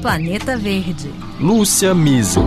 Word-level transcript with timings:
Planeta 0.00 0.56
Verde. 0.56 1.10
Lúcia 1.38 1.94
Miser. 1.94 2.42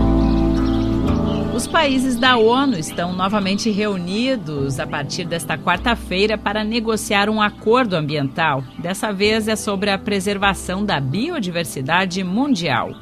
Os 1.55 1.67
países 1.67 2.17
da 2.17 2.35
ONU 2.35 2.77
estão 2.77 3.13
novamente 3.13 3.71
reunidos 3.71 4.77
a 4.77 4.85
partir 4.85 5.23
desta 5.23 5.57
quarta-feira 5.57 6.37
para 6.37 6.65
negociar 6.65 7.29
um 7.29 7.41
acordo 7.41 7.95
ambiental. 7.95 8.61
Dessa 8.77 9.13
vez 9.13 9.47
é 9.47 9.55
sobre 9.55 9.89
a 9.89 9.97
preservação 9.97 10.83
da 10.83 10.99
biodiversidade 10.99 12.21
mundial. 12.23 12.93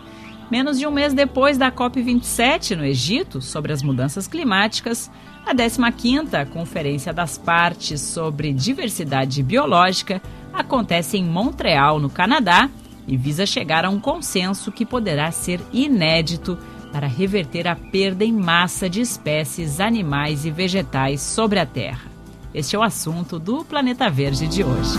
Menos 0.52 0.78
de 0.78 0.86
um 0.86 0.92
mês 0.92 1.16
depois 1.16 1.58
da 1.58 1.72
COP27 1.72 2.76
no 2.76 2.86
Egito, 2.86 3.42
sobre 3.42 3.74
as 3.74 3.82
mudanças 3.82 4.28
climáticas, 4.28 5.10
a 5.44 5.56
15ª 5.56 6.48
Conferência 6.50 7.12
das 7.12 7.40
Partes 7.40 8.00
sobre 8.00 8.54
Diversidade 8.54 9.42
Biológica 9.42 10.22
acontece 10.54 11.18
em 11.18 11.26
Montreal, 11.26 12.00
no 12.00 12.10
Canadá, 12.10 12.70
e 13.08 13.18
visa 13.18 13.46
chegar 13.46 13.86
a 13.86 13.90
um 13.90 14.00
consenso 14.00 14.72
que 14.72 14.86
poderá 14.86 15.32
ser 15.32 15.60
inédito 15.72 16.58
para 16.92 17.08
reverter 17.08 17.68
a 17.68 17.76
perda 17.76 18.24
em 18.24 18.32
massa 18.32 18.90
de 18.90 19.02
espécies 19.02 19.80
animais 19.80 20.46
e 20.46 20.52
vegetais 20.52 21.22
sobre 21.22 21.60
a 21.60 21.66
Terra. 21.66 22.12
Este 22.54 22.76
é 22.76 22.80
o 22.80 22.84
assunto 22.84 23.40
do 23.40 23.66
Planeta 23.66 24.10
Verde 24.10 24.48
de 24.48 24.64
hoje. 24.64 24.98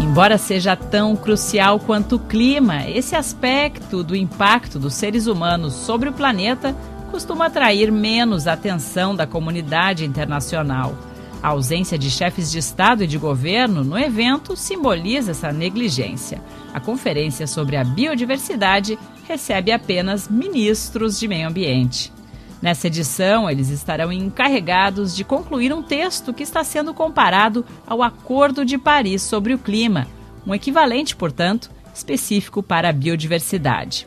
Embora 0.00 0.38
seja 0.38 0.74
tão 0.74 1.14
crucial 1.14 1.78
quanto 1.78 2.16
o 2.16 2.18
clima, 2.18 2.88
esse 2.88 3.14
aspecto 3.14 4.02
do 4.02 4.16
impacto 4.16 4.78
dos 4.78 4.94
seres 4.94 5.26
humanos 5.26 5.74
sobre 5.74 6.08
o 6.08 6.12
planeta 6.12 6.74
costuma 7.10 7.46
atrair 7.46 7.92
menos 7.92 8.46
atenção 8.46 9.14
da 9.14 9.26
comunidade 9.26 10.04
internacional. 10.04 10.96
A 11.42 11.48
ausência 11.48 11.98
de 11.98 12.10
chefes 12.10 12.50
de 12.50 12.58
Estado 12.58 13.02
e 13.02 13.06
de 13.06 13.16
governo 13.16 13.82
no 13.82 13.98
evento 13.98 14.54
simboliza 14.54 15.30
essa 15.30 15.50
negligência. 15.50 16.42
A 16.74 16.78
conferência 16.78 17.46
sobre 17.46 17.76
a 17.76 17.84
biodiversidade 17.84 18.98
recebe 19.26 19.72
apenas 19.72 20.28
ministros 20.28 21.18
de 21.18 21.26
meio 21.26 21.48
ambiente. 21.48 22.12
Nessa 22.60 22.88
edição, 22.88 23.48
eles 23.48 23.70
estarão 23.70 24.12
encarregados 24.12 25.16
de 25.16 25.24
concluir 25.24 25.72
um 25.72 25.82
texto 25.82 26.34
que 26.34 26.42
está 26.42 26.62
sendo 26.62 26.92
comparado 26.92 27.64
ao 27.86 28.02
Acordo 28.02 28.62
de 28.62 28.76
Paris 28.76 29.22
sobre 29.22 29.54
o 29.54 29.58
Clima, 29.58 30.06
um 30.46 30.54
equivalente, 30.54 31.16
portanto, 31.16 31.70
específico 31.94 32.62
para 32.62 32.90
a 32.90 32.92
biodiversidade. 32.92 34.06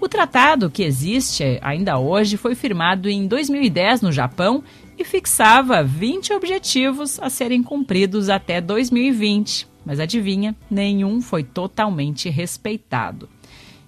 O 0.00 0.08
tratado, 0.08 0.68
que 0.68 0.82
existe 0.82 1.60
ainda 1.62 1.96
hoje, 1.96 2.36
foi 2.36 2.56
firmado 2.56 3.08
em 3.08 3.28
2010 3.28 4.02
no 4.02 4.10
Japão 4.10 4.64
e 4.98 5.04
fixava 5.04 5.80
20 5.82 6.32
objetivos 6.32 7.20
a 7.20 7.30
serem 7.30 7.62
cumpridos 7.62 8.28
até 8.28 8.60
2020. 8.60 9.68
Mas 9.84 10.00
adivinha, 10.00 10.54
nenhum 10.70 11.20
foi 11.20 11.42
totalmente 11.42 12.30
respeitado. 12.30 13.28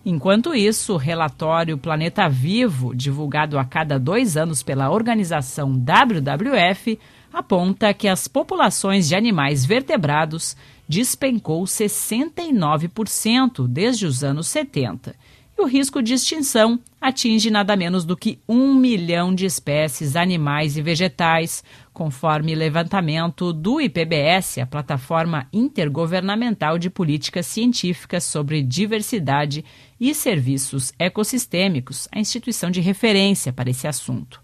Enquanto 0.04 0.52
isso, 0.54 0.94
o 0.94 0.98
relatório 0.98 1.78
Planeta 1.78 2.28
Vivo, 2.28 2.92
divulgado 2.94 3.58
a 3.58 3.64
cada 3.64 3.98
dois 3.98 4.36
anos 4.36 4.62
pela 4.62 4.90
organização 4.90 5.72
WWF, 5.72 6.98
aponta 7.32 7.94
que 7.94 8.06
as 8.06 8.28
populações 8.28 9.08
de 9.08 9.14
animais 9.14 9.64
vertebrados 9.64 10.54
despencou 10.86 11.64
69% 11.64 13.66
desde 13.66 14.04
os 14.04 14.22
anos 14.22 14.46
70 14.48 15.16
e 15.56 15.62
o 15.62 15.66
risco 15.66 16.02
de 16.02 16.14
extinção 16.14 16.80
atinge 17.00 17.50
nada 17.50 17.76
menos 17.76 18.04
do 18.04 18.16
que 18.16 18.40
um 18.48 18.74
milhão 18.74 19.34
de 19.34 19.46
espécies 19.46 20.16
animais 20.16 20.76
e 20.76 20.82
vegetais, 20.82 21.62
conforme 21.92 22.54
levantamento 22.54 23.52
do 23.52 23.80
IPBS, 23.80 24.58
a 24.58 24.66
Plataforma 24.66 25.46
Intergovernamental 25.52 26.78
de 26.78 26.90
Políticas 26.90 27.46
Científicas 27.46 28.24
sobre 28.24 28.62
Diversidade 28.62 29.64
e 30.00 30.12
Serviços 30.12 30.92
Ecossistêmicos, 30.98 32.08
a 32.10 32.18
instituição 32.18 32.70
de 32.70 32.80
referência 32.80 33.52
para 33.52 33.70
esse 33.70 33.86
assunto. 33.86 34.42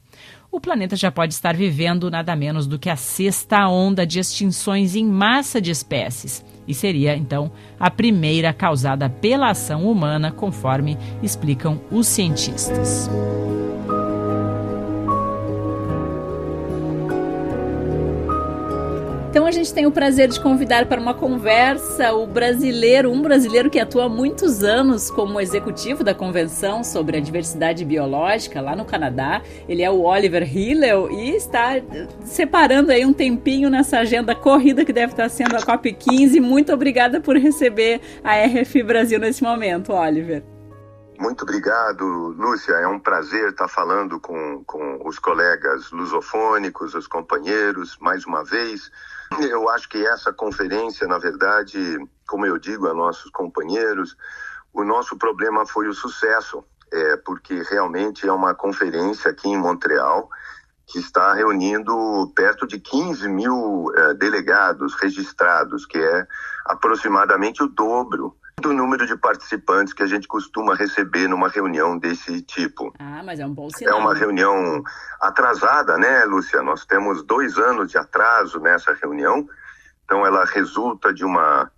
O 0.52 0.60
planeta 0.60 0.96
já 0.96 1.12
pode 1.12 1.32
estar 1.32 1.56
vivendo 1.56 2.10
nada 2.10 2.34
menos 2.34 2.66
do 2.66 2.78
que 2.78 2.90
a 2.90 2.96
sexta 2.96 3.68
onda 3.68 4.04
de 4.04 4.18
extinções 4.18 4.96
em 4.96 5.06
massa 5.06 5.60
de 5.60 5.70
espécies 5.70 6.44
e 6.70 6.74
seria 6.74 7.16
então 7.16 7.50
a 7.78 7.90
primeira 7.90 8.52
causada 8.52 9.10
pela 9.10 9.50
ação 9.50 9.90
humana, 9.90 10.30
conforme 10.30 10.96
explicam 11.22 11.80
os 11.90 12.06
cientistas. 12.06 13.10
Então 19.30 19.46
a 19.46 19.52
gente 19.52 19.72
tem 19.72 19.86
o 19.86 19.92
prazer 19.92 20.28
de 20.28 20.40
convidar 20.40 20.86
para 20.86 21.00
uma 21.00 21.14
conversa 21.14 22.12
o 22.12 22.26
brasileiro, 22.26 23.12
um 23.12 23.22
brasileiro 23.22 23.70
que 23.70 23.78
atua 23.78 24.06
há 24.06 24.08
muitos 24.08 24.64
anos 24.64 25.08
como 25.08 25.40
executivo 25.40 26.02
da 26.02 26.12
Convenção 26.12 26.82
sobre 26.82 27.16
a 27.16 27.20
Diversidade 27.20 27.84
Biológica 27.84 28.60
lá 28.60 28.74
no 28.74 28.84
Canadá. 28.84 29.40
Ele 29.68 29.82
é 29.82 29.90
o 29.90 30.02
Oliver 30.02 30.42
Hillel 30.42 31.12
e 31.12 31.36
está 31.36 31.74
separando 32.24 32.90
aí 32.90 33.06
um 33.06 33.12
tempinho 33.12 33.70
nessa 33.70 34.00
agenda 34.00 34.34
corrida 34.34 34.84
que 34.84 34.92
deve 34.92 35.12
estar 35.12 35.28
sendo 35.28 35.54
a 35.54 35.60
COP15. 35.60 36.40
Muito 36.40 36.72
obrigada 36.72 37.20
por 37.20 37.36
receber 37.36 38.00
a 38.24 38.34
RF 38.34 38.82
Brasil 38.82 39.20
nesse 39.20 39.44
momento, 39.44 39.92
Oliver. 39.92 40.42
Muito 41.20 41.42
obrigado, 41.42 42.04
Lúcia. 42.36 42.72
É 42.72 42.88
um 42.88 42.98
prazer 42.98 43.50
estar 43.50 43.68
falando 43.68 44.18
com, 44.18 44.64
com 44.64 45.06
os 45.06 45.20
colegas 45.20 45.92
lusofônicos, 45.92 46.96
os 46.96 47.06
companheiros, 47.06 47.96
mais 48.00 48.24
uma 48.24 48.42
vez. 48.42 48.90
Eu 49.38 49.68
acho 49.68 49.88
que 49.88 50.04
essa 50.04 50.32
conferência, 50.32 51.06
na 51.06 51.18
verdade, 51.18 51.98
como 52.26 52.46
eu 52.46 52.58
digo 52.58 52.88
a 52.88 52.94
nossos 52.94 53.30
companheiros, 53.30 54.16
o 54.72 54.84
nosso 54.84 55.16
problema 55.16 55.66
foi 55.66 55.88
o 55.88 55.94
sucesso, 55.94 56.64
é, 56.92 57.16
porque 57.16 57.62
realmente 57.62 58.26
é 58.26 58.32
uma 58.32 58.54
conferência 58.54 59.30
aqui 59.30 59.48
em 59.48 59.56
Montreal 59.56 60.28
que 60.86 60.98
está 60.98 61.32
reunindo 61.34 62.32
perto 62.34 62.66
de 62.66 62.80
15 62.80 63.28
mil 63.28 63.92
é, 63.94 64.14
delegados 64.14 64.94
registrados, 64.94 65.86
que 65.86 65.98
é 65.98 66.26
aproximadamente 66.66 67.62
o 67.62 67.68
dobro 67.68 68.36
do 68.60 68.72
número 68.72 69.06
de 69.06 69.16
participantes 69.16 69.92
que 69.92 70.02
a 70.02 70.06
gente 70.06 70.28
costuma 70.28 70.74
receber 70.74 71.26
numa 71.28 71.48
reunião 71.48 71.98
desse 71.98 72.42
tipo. 72.42 72.92
Ah, 72.98 73.22
mas 73.24 73.40
é 73.40 73.46
um 73.46 73.52
bom 73.52 73.68
sinal. 73.70 73.98
É 73.98 74.00
uma 74.00 74.14
reunião 74.14 74.82
atrasada, 75.20 75.98
né, 75.98 76.24
Lúcia? 76.24 76.62
Nós 76.62 76.84
temos 76.84 77.22
dois 77.22 77.58
anos 77.58 77.90
de 77.90 77.98
atraso 77.98 78.60
nessa 78.60 78.92
reunião, 78.94 79.48
então 80.04 80.24
ela 80.24 80.44
resulta 80.44 81.12
de 81.12 81.24
uma 81.24 81.70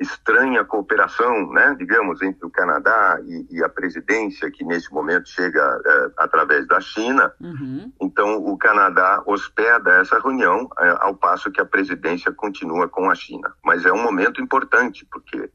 estranha 0.00 0.64
cooperação, 0.64 1.52
né, 1.52 1.74
digamos, 1.78 2.22
entre 2.22 2.46
o 2.46 2.50
Canadá 2.50 3.18
e, 3.24 3.56
e 3.56 3.64
a 3.64 3.68
presidência, 3.68 4.50
que 4.50 4.64
nesse 4.64 4.92
momento 4.92 5.28
chega 5.28 5.60
é, 5.84 6.10
através 6.18 6.66
da 6.66 6.80
China. 6.80 7.32
Uhum. 7.40 7.92
Então, 8.00 8.36
o 8.36 8.56
Canadá 8.56 9.22
hospeda 9.26 10.00
essa 10.00 10.18
reunião, 10.20 10.68
é, 10.78 10.96
ao 11.00 11.14
passo 11.14 11.50
que 11.50 11.60
a 11.60 11.66
presidência 11.66 12.32
continua 12.32 12.88
com 12.88 13.10
a 13.10 13.14
China. 13.14 13.52
Mas 13.64 13.84
é 13.84 13.92
um 13.92 14.02
momento 14.02 14.40
importante, 14.40 15.06
porque 15.10 15.50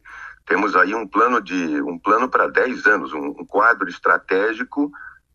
temos 0.46 0.76
aí 0.76 0.94
um 0.94 1.08
plano 1.08 1.42
de 1.42 1.82
um 1.82 1.98
plano 1.98 2.30
para 2.30 2.48
10 2.48 2.86
anos, 2.86 3.14
um, 3.14 3.28
um 3.28 3.46
quadro 3.46 3.90
estratégico 3.90 4.92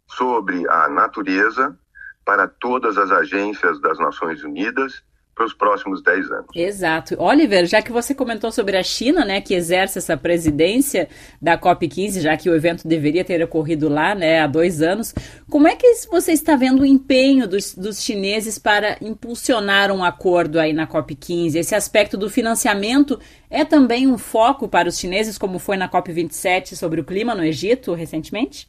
sobre 0.07 0.69
a 0.69 0.89
natureza 0.89 1.77
para 2.25 2.47
todas 2.47 2.99
as 2.99 3.11
agências 3.11 3.81
das 3.81 3.99
Nações 3.99 4.43
Unidas 4.45 5.03
para 5.39 5.47
os 5.47 5.55
próximos 5.55 6.03
10 6.03 6.31
anos. 6.33 6.47
Exato. 6.53 7.15
Oliver, 7.17 7.65
já 7.65 7.81
que 7.81 7.93
você 7.93 8.13
comentou 8.13 8.51
sobre 8.51 8.77
a 8.77 8.83
China, 8.83 9.25
né, 9.25 9.41
que 9.41 9.55
exerce 9.55 9.99
essa 9.99 10.17
presidência 10.17 11.09
da 11.41 11.57
COP15, 11.57 12.21
já 12.21 12.37
que 12.37 12.51
o 12.51 12.57
evento 12.57 12.89
deveria 12.89 13.25
ter 13.25 13.41
ocorrido 13.41 13.89
lá, 13.89 14.17
né, 14.17 14.41
há 14.41 14.49
dois 14.49 14.83
anos, 14.83 15.15
como 15.49 15.69
é 15.69 15.77
que 15.77 15.87
você 16.11 16.33
está 16.33 16.57
vendo 16.57 16.81
o 16.81 16.85
empenho 16.85 17.47
dos, 17.47 17.73
dos 17.73 18.03
chineses 18.03 18.59
para 18.59 18.99
impulsionar 19.01 19.93
um 19.93 20.03
acordo 20.03 20.59
aí 20.59 20.73
na 20.73 20.89
COP15? 20.89 21.55
Esse 21.55 21.77
aspecto 21.77 22.17
do 22.17 22.29
financiamento 22.29 23.21
é 23.49 23.65
também 23.65 24.09
um 24.09 24.19
foco 24.19 24.67
para 24.67 24.89
os 24.89 24.99
chineses, 24.99 25.39
como 25.39 25.61
foi 25.61 25.77
na 25.77 25.89
COP27 25.89 26.75
sobre 26.75 27.01
o 27.01 27.05
clima 27.05 27.33
no 27.33 27.45
Egito 27.45 27.95
recentemente? 27.95 28.69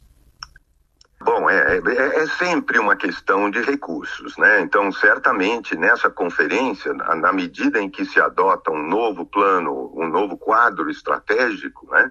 Bom, 1.22 1.50
é, 1.50 1.76
é, 1.76 2.22
é, 2.22 2.26
sempre 2.26 2.78
uma 2.78 2.96
questão 2.96 3.50
de 3.50 3.60
recursos, 3.60 4.38
né? 4.38 4.62
Então, 4.62 4.90
certamente, 4.90 5.76
nessa 5.76 6.08
conferência, 6.08 6.94
na, 6.94 7.14
na, 7.14 7.32
medida 7.32 7.78
em 7.78 7.90
que 7.90 8.06
se 8.06 8.18
adota 8.18 8.70
um 8.70 8.82
novo 8.82 9.26
plano, 9.26 9.92
um 9.94 10.08
novo 10.08 10.38
quadro 10.38 10.90
estratégico, 10.90 11.86
né? 11.90 12.10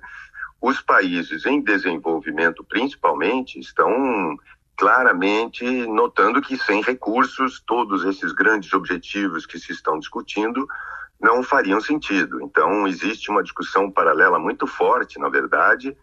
Os 0.61 0.79
países 0.79 1.44
em 1.47 1.59
desenvolvimento, 1.59 2.63
principalmente, 2.63 3.59
estão 3.59 4.38
claramente 4.77 5.65
notando 5.88 6.39
que 6.39 6.55
sem 6.55 6.81
recursos, 6.83 7.63
todos 7.65 8.05
esses 8.05 8.31
grandes 8.31 8.71
objetivos 8.73 9.45
que 9.45 9.57
se 9.57 9.71
estão 9.71 9.97
discutindo 9.97 10.67
não 11.19 11.41
fariam 11.41 11.81
sentido. 11.81 12.41
Então, 12.41 12.88
existe 12.88 13.31
uma 13.31 13.44
discussão 13.44 13.91
paralela 13.91 14.38
muito 14.38 14.67
forte, 14.67 15.19
na 15.19 15.29
verdade, 15.29 15.97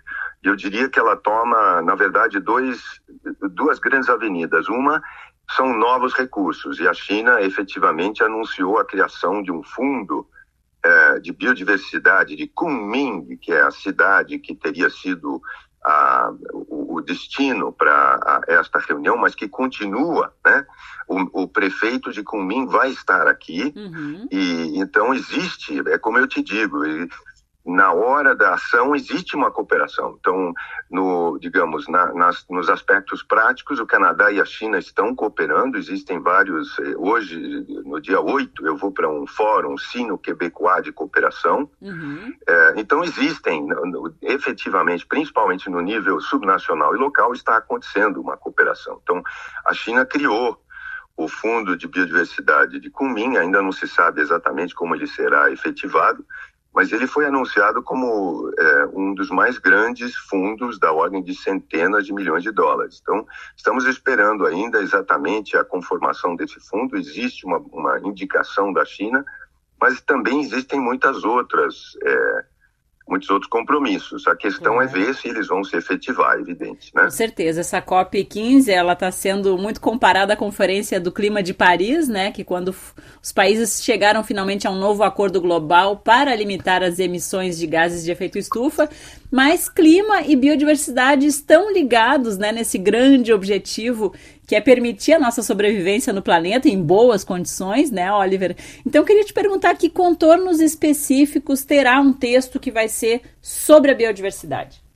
eu 0.49 0.57
diria 0.57 0.89
que 0.89 0.99
ela 0.99 1.17
toma, 1.17 1.83
na 1.83 1.95
verdade, 1.95 2.41
dois, 2.41 2.81
duas 3.53 3.79
grandes 3.79 4.09
avenidas. 4.09 4.69
Uma 4.69 5.03
são 5.55 5.77
novos 5.77 6.13
recursos, 6.13 6.81
e 6.81 6.89
a 6.89 6.95
China 6.95 7.41
efetivamente 7.41 8.23
anunciou 8.23 8.79
a 8.79 8.85
criação 8.85 9.43
de 9.43 9.53
um 9.53 9.63
fundo 9.63 10.27
é, 10.85 11.21
de 11.21 11.33
biodiversidade 11.33 12.37
de 12.37 12.47
Kunming, 12.49 13.37
que 13.39 13.53
é 13.53 13.61
a 13.61 13.71
cidade 13.71 14.39
que 14.39 14.55
teria 14.55 14.91
sido 14.91 15.41
a, 15.85 16.33
o, 16.53 16.97
o, 16.97 17.01
destino 17.01 17.73
para 17.73 18.41
esta 18.49 18.81
reunião, 18.81 19.17
mas 19.17 19.35
que 19.35 19.49
continua, 19.49 20.33
né? 20.45 20.67
O, 21.09 21.43
o, 21.43 21.49
prefeito 21.49 22.13
de 22.13 22.25
Kunming 22.25 22.67
vai 22.67 22.91
estar 22.91 23.29
aqui 23.29 23.73
uhum. 23.77 24.27
e 24.31 24.79
então 24.79 25.15
existe, 25.15 25.81
é 25.89 25.97
como 25.99 26.19
eu 26.19 26.27
te 26.27 26.43
digo, 26.43 26.85
na 27.67 27.93
hora 27.93 28.35
da 28.35 28.55
ação 28.55 28.95
existe 28.95 29.35
uma 29.35 29.51
cooperação. 29.51 30.17
Então, 30.21 30.55
no, 30.89 31.37
digamos, 31.39 31.89
na, 31.89 32.13
nas, 32.15 32.47
nos 32.49 32.71
aspectos 32.71 33.23
práticos, 33.25 33.81
o 33.81 33.87
Canadá 33.87 34.31
e 34.31 34.41
a 34.41 34.45
China 34.45 34.79
estão 34.79 35.15
cooperando, 35.15 35.77
existem 35.77 36.21
vários. 36.21 36.79
Eh, 36.79 36.95
hoje, 36.97 37.67
no 37.85 38.01
dia 38.01 38.21
8, 38.21 38.65
eu 38.67 38.77
vou 38.77 38.93
para 38.93 39.09
um 39.11 39.27
fórum, 39.27 39.75
um 39.75 39.79
Sino 39.79 40.17
Quebecois 40.17 40.85
de 40.85 40.93
cooperação. 40.93 41.69
Uhum. 41.81 42.33
É, 42.47 42.75
então, 42.77 43.03
existem, 43.03 43.67
efetivamente, 44.23 45.05
principalmente 45.05 45.69
no 45.69 45.81
nível 45.81 46.21
subnacional 46.21 46.95
e 46.95 46.99
local, 46.99 47.33
está 47.33 47.57
acontecendo 47.57 48.21
uma 48.21 48.37
cooperação. 48.37 49.01
Então, 49.03 49.23
a 49.65 49.75
China 49.75 50.07
criou 50.07 50.57
o 51.17 51.29
Fundo 51.29 51.77
de 51.77 51.89
Biodiversidade 51.89 52.79
de 52.79 52.91
Kunming, 52.91 53.39
ainda 53.39 53.63
não 53.63 53.73
se 53.73 53.89
sabe 53.89 54.21
exatamente 54.21 54.75
como 54.75 54.95
ele 54.95 55.07
será 55.07 55.51
efetivado, 55.51 56.25
mas 56.77 56.93
ele 56.93 57.07
foi 57.07 57.25
anunciado 57.25 57.83
como 57.83 58.53
é, 58.59 58.87
um 58.93 59.15
dos 59.15 59.31
mais 59.31 59.57
grandes 59.57 60.15
fundos 60.15 60.79
da 60.79 60.93
ordem 60.93 61.23
de 61.23 61.35
centenas 61.35 62.05
de 62.05 62.13
milhões 62.13 62.43
de 62.43 62.51
dólares. 62.51 62.99
Então, 63.01 63.27
estamos 63.57 63.87
esperando 63.87 64.45
ainda 64.45 64.83
exatamente 64.83 65.57
a 65.57 65.65
conformação 65.65 66.37
desse 66.37 66.61
fundo. 66.61 66.99
Existe 66.99 67.47
uma, 67.47 67.57
uma 67.73 67.99
indicação 68.01 68.75
da 68.75 68.85
China, 68.85 69.25
mas 69.81 70.03
também 70.03 70.43
existem 70.43 70.79
muitas 70.79 71.25
outras. 71.25 71.97
É, 72.05 72.45
muitos 73.09 73.31
outros 73.31 73.49
compromissos. 73.49 74.27
A 74.27 74.35
questão 74.35 74.81
é, 74.83 74.85
é 74.85 74.89
ver 74.89 75.15
se 75.15 75.29
eles 75.29 75.47
vão 75.47 75.63
se 75.63 75.77
efetivar, 75.77 76.37
é 76.37 76.41
evidente. 76.41 76.91
Né? 76.95 77.05
Com 77.05 77.11
certeza. 77.11 77.61
Essa 77.61 77.81
COP15 77.81 78.69
ela 78.69 78.95
está 78.95 79.11
sendo 79.11 79.57
muito 79.57 79.81
comparada 79.81 80.33
à 80.33 80.37
Conferência 80.37 80.99
do 80.99 81.13
Clima 81.13 81.43
de 81.43 81.55
Paris, 81.55 82.09
né? 82.09 82.33
Que 82.33 82.43
quando 82.43 82.75
os 83.23 83.33
países 83.33 83.83
chegaram 83.83 84.25
finalmente 84.25 84.67
a 84.67 84.71
um 84.71 84.79
novo 84.79 85.05
acordo 85.05 85.41
global 85.41 85.97
para 85.97 86.35
limitar 86.35 86.83
as 86.83 86.99
emissões 86.99 87.57
de 87.59 87.67
gases 87.67 88.05
de 88.05 88.11
efeito 88.11 88.39
estufa, 88.39 88.89
mas 89.31 89.69
clima 89.69 90.23
e 90.23 90.35
biodiversidade 90.35 91.27
estão 91.27 91.73
ligados 91.73 92.39
né, 92.39 92.53
nesse 92.53 92.79
grande 92.79 93.33
objetivo 93.33 94.13
que 94.47 94.55
é 94.55 94.61
permitir 94.61 95.15
a 95.15 95.19
nossa 95.19 95.43
sobrevivência 95.43 96.13
no 96.13 96.23
planeta 96.23 96.69
em 96.69 96.83
boas 96.83 97.25
condições, 97.25 97.91
né, 97.91 98.13
Oliver? 98.13 98.57
Então, 98.87 99.03
eu 99.03 99.07
queria 99.07 99.25
te 99.25 99.33
perguntar 99.33 99.75
que 99.75 99.91
contornos 99.91 100.61
específicos 100.61 101.65
terá 101.65 102.01
um 102.01 102.13
texto 102.13 102.61
que 102.61 102.71
vai 102.71 102.89
ser 102.89 103.23
sobre 103.41 103.91
a 103.91 103.95
biodiversidade. 103.95 104.87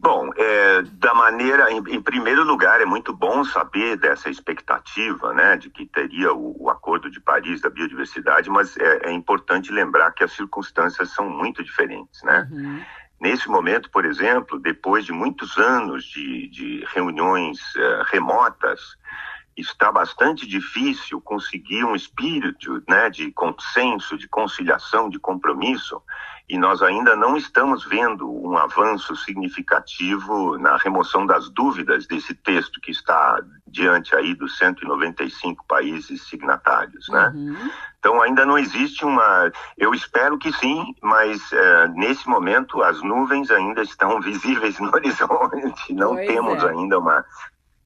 Bom, 0.00 0.30
é, 0.36 0.82
da 0.92 1.12
maneira, 1.12 1.72
em, 1.72 1.78
em, 1.88 2.00
primeiro 2.00 2.44
lugar, 2.44 2.80
é 2.80 2.84
muito 2.84 3.12
bom 3.12 3.42
saber 3.42 3.96
dessa 3.96 4.30
expectativa, 4.30 5.34
né, 5.34 5.56
de 5.56 5.70
que 5.70 5.84
teria 5.86 6.32
o, 6.32 6.54
o 6.62 6.70
Acordo 6.70 7.10
de 7.10 7.20
Paris 7.20 7.60
da 7.60 7.68
biodiversidade, 7.68 8.48
mas 8.48 8.76
é, 8.76 9.08
é, 9.08 9.12
importante 9.12 9.72
lembrar 9.72 10.12
que 10.12 10.22
as 10.22 10.30
circunstâncias 10.32 11.10
são 11.10 11.28
muito 11.28 11.64
diferentes, 11.64 12.22
né? 12.22 12.48
Uhum. 12.48 12.80
Nesse 13.20 13.48
momento, 13.48 13.90
por 13.90 14.04
exemplo, 14.04 14.58
depois 14.60 15.04
de 15.04 15.12
muitos 15.12 15.58
anos 15.58 16.04
de, 16.04 16.48
de 16.48 16.84
reuniões 16.94 17.58
uh, 17.74 18.04
remotas, 18.10 18.80
está 19.60 19.90
bastante 19.90 20.46
difícil 20.46 21.20
conseguir 21.20 21.84
um 21.84 21.94
espírito 21.94 22.82
né, 22.88 23.10
de 23.10 23.32
consenso, 23.32 24.16
de 24.16 24.28
conciliação, 24.28 25.10
de 25.10 25.18
compromisso, 25.18 26.00
e 26.48 26.56
nós 26.56 26.80
ainda 26.80 27.14
não 27.14 27.36
estamos 27.36 27.84
vendo 27.84 28.26
um 28.26 28.56
avanço 28.56 29.14
significativo 29.16 30.56
na 30.56 30.78
remoção 30.78 31.26
das 31.26 31.50
dúvidas 31.50 32.06
desse 32.06 32.34
texto 32.34 32.80
que 32.80 32.90
está 32.90 33.38
diante 33.66 34.16
aí 34.16 34.34
dos 34.34 34.56
195 34.56 35.66
países 35.66 36.22
signatários, 36.26 37.06
né? 37.10 37.32
Uhum. 37.34 37.70
Então 37.98 38.22
ainda 38.22 38.46
não 38.46 38.56
existe 38.56 39.04
uma, 39.04 39.52
eu 39.76 39.92
espero 39.92 40.38
que 40.38 40.50
sim, 40.54 40.94
mas 41.02 41.52
é, 41.52 41.88
nesse 41.88 42.26
momento 42.26 42.82
as 42.82 43.02
nuvens 43.02 43.50
ainda 43.50 43.82
estão 43.82 44.18
visíveis 44.22 44.78
no 44.78 44.94
horizonte, 44.94 45.92
não 45.92 46.14
pois 46.14 46.26
temos 46.26 46.64
é. 46.64 46.70
ainda 46.70 46.98
uma 46.98 47.22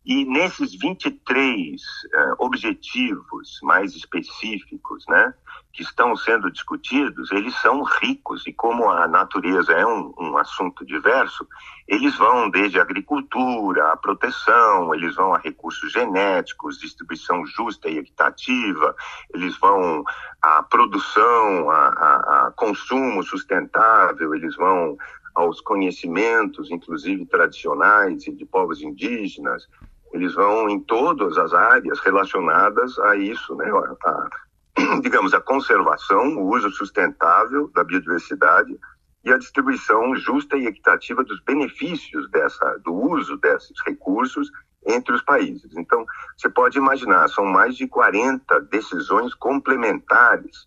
e 0.05 0.25
nesses 0.25 0.75
23 0.75 1.81
uh, 1.81 2.35
objetivos 2.39 3.61
mais 3.63 3.95
específicos, 3.95 5.05
né, 5.09 5.33
que 5.73 5.83
estão 5.83 6.17
sendo 6.17 6.51
discutidos, 6.51 7.31
eles 7.31 7.55
são 7.61 7.83
ricos. 7.83 8.45
E 8.47 8.53
como 8.53 8.91
a 8.91 9.07
natureza 9.07 9.73
é 9.73 9.87
um, 9.87 10.13
um 10.19 10.37
assunto 10.37 10.85
diverso, 10.85 11.47
eles 11.87 12.17
vão 12.17 12.51
desde 12.51 12.81
a 12.81 12.83
agricultura, 12.83 13.93
a 13.93 13.97
proteção, 13.97 14.93
eles 14.93 15.15
vão 15.15 15.35
a 15.35 15.39
recursos 15.39 15.93
genéticos, 15.93 16.79
distribuição 16.79 17.47
justa 17.47 17.89
e 17.89 17.99
equitativa, 17.99 18.95
eles 19.33 19.57
vão 19.59 20.03
à 20.43 20.65
produção, 20.65 21.71
a, 21.71 21.89
a, 21.89 22.47
a 22.47 22.53
consumo 22.57 23.23
sustentável, 23.23 24.35
eles 24.35 24.57
vão 24.57 24.97
aos 25.35 25.61
conhecimentos, 25.61 26.71
inclusive 26.71 27.25
tradicionais 27.25 28.27
e 28.27 28.33
de 28.33 28.45
povos 28.45 28.83
indígenas, 28.83 29.67
eles 30.12 30.35
vão 30.35 30.69
em 30.69 30.81
todas 30.81 31.38
as 31.38 31.53
áreas 31.53 31.99
relacionadas 32.00 32.99
a 32.99 33.17
isso, 33.17 33.55
né? 33.56 33.70
A, 34.05 35.00
digamos, 35.00 35.35
a 35.35 35.41
conservação, 35.41 36.37
o 36.37 36.49
uso 36.55 36.70
sustentável 36.70 37.70
da 37.75 37.82
biodiversidade 37.82 38.79
e 39.25 39.32
a 39.32 39.38
distribuição 39.38 40.14
justa 40.17 40.56
e 40.56 40.67
equitativa 40.67 41.23
dos 41.23 41.41
benefícios 41.43 42.29
dessa, 42.31 42.79
do 42.85 42.93
uso 42.93 43.37
desses 43.37 43.79
recursos 43.87 44.50
entre 44.87 45.14
os 45.14 45.23
países. 45.23 45.76
Então, 45.76 46.05
você 46.37 46.49
pode 46.49 46.76
imaginar, 46.76 47.29
são 47.29 47.44
mais 47.44 47.76
de 47.76 47.87
40 47.87 48.61
decisões 48.62 49.32
complementares, 49.35 50.67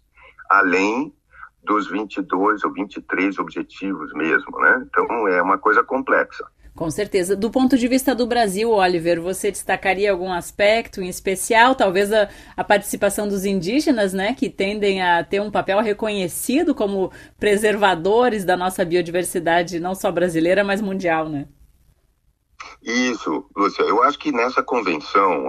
além 0.49 1.13
dos 1.63 1.87
22 1.87 2.63
ou 2.63 2.71
23 2.71 3.39
objetivos 3.39 4.13
mesmo, 4.13 4.57
né? 4.59 4.85
Então, 4.87 5.27
é 5.27 5.41
uma 5.41 5.57
coisa 5.57 5.83
complexa. 5.83 6.45
Com 6.75 6.91
certeza. 6.91 7.37
Do 7.37 7.49
ponto 7.49 7.77
de 7.77 7.87
vista 7.87 8.13
do 8.13 8.27
Brasil, 8.27 8.69
Oliver, 8.69 9.21
você 9.21 9.49
destacaria 9.49 10.11
algum 10.11 10.29
aspecto 10.31 11.01
em 11.01 11.07
especial? 11.07 11.73
Talvez 11.73 12.11
a, 12.11 12.27
a, 12.55 12.65
participação 12.65 13.29
dos 13.29 13.45
indígenas, 13.45 14.11
né, 14.11 14.33
que 14.33 14.49
tendem 14.49 15.01
a 15.01 15.23
ter 15.23 15.41
um 15.41 15.49
papel 15.49 15.79
reconhecido 15.79 16.75
como 16.75 17.13
preservadores 17.39 18.43
da 18.43 18.57
nossa 18.57 18.83
biodiversidade, 18.83 19.79
não 19.79 19.95
só 19.95 20.11
brasileira, 20.11 20.65
mas 20.65 20.81
mundial, 20.81 21.29
né? 21.29 21.45
Isso, 22.81 23.49
Lúcia. 23.55 23.83
Eu 23.83 24.03
acho 24.03 24.19
que 24.19 24.31
nessa 24.31 24.61
convenção, 24.61 25.47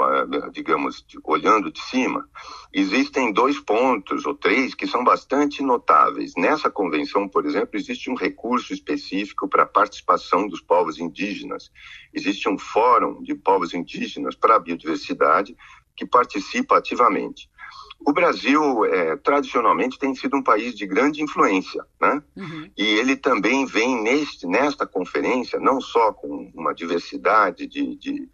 digamos, 0.53 1.05
olhando 1.25 1.71
de 1.71 1.81
cima, 1.81 2.29
existem 2.73 3.33
dois 3.33 3.61
pontos 3.61 4.25
ou 4.25 4.35
três 4.35 4.75
que 4.75 4.87
são 4.87 5.05
bastante 5.05 5.63
notáveis. 5.63 6.33
Nessa 6.37 6.71
convenção, 6.71 7.29
por 7.29 7.45
exemplo, 7.45 7.71
existe 7.75 8.11
um 8.11 8.15
recurso 8.15 8.73
específico 8.73 9.49
para 9.49 9.65
a 9.65 9.67
participação 9.67 10.49
dos 10.49 10.61
povos 10.61 10.99
indígenas. 10.99 11.71
Existe 12.13 12.49
um 12.49 12.59
fórum 12.59 13.23
de 13.23 13.35
povos 13.35 13.75
indígenas 13.75 14.35
para 14.35 14.57
a 14.57 14.61
biodiversidade 14.61 15.57
que 15.95 16.07
participa 16.07 16.79
ativamente. 16.79 17.51
O 18.07 18.13
Brasil, 18.13 18.85
é, 18.85 19.17
tradicionalmente, 19.17 19.99
tem 19.99 20.15
sido 20.15 20.37
um 20.37 20.43
país 20.43 20.77
de 20.77 20.87
grande 20.87 21.21
influência, 21.21 21.85
né? 22.01 22.23
Uhum. 22.37 22.71
E 22.79 22.85
ele 22.85 23.17
também 23.17 23.67
vem 23.67 24.01
neste, 24.01 24.47
nesta 24.47 24.87
conferência, 24.87 25.59
não 25.59 25.81
só 25.81 26.13
com 26.13 26.53
uma 26.55 26.73
diversidade 26.73 27.67
de, 27.67 27.97
de 27.97 28.29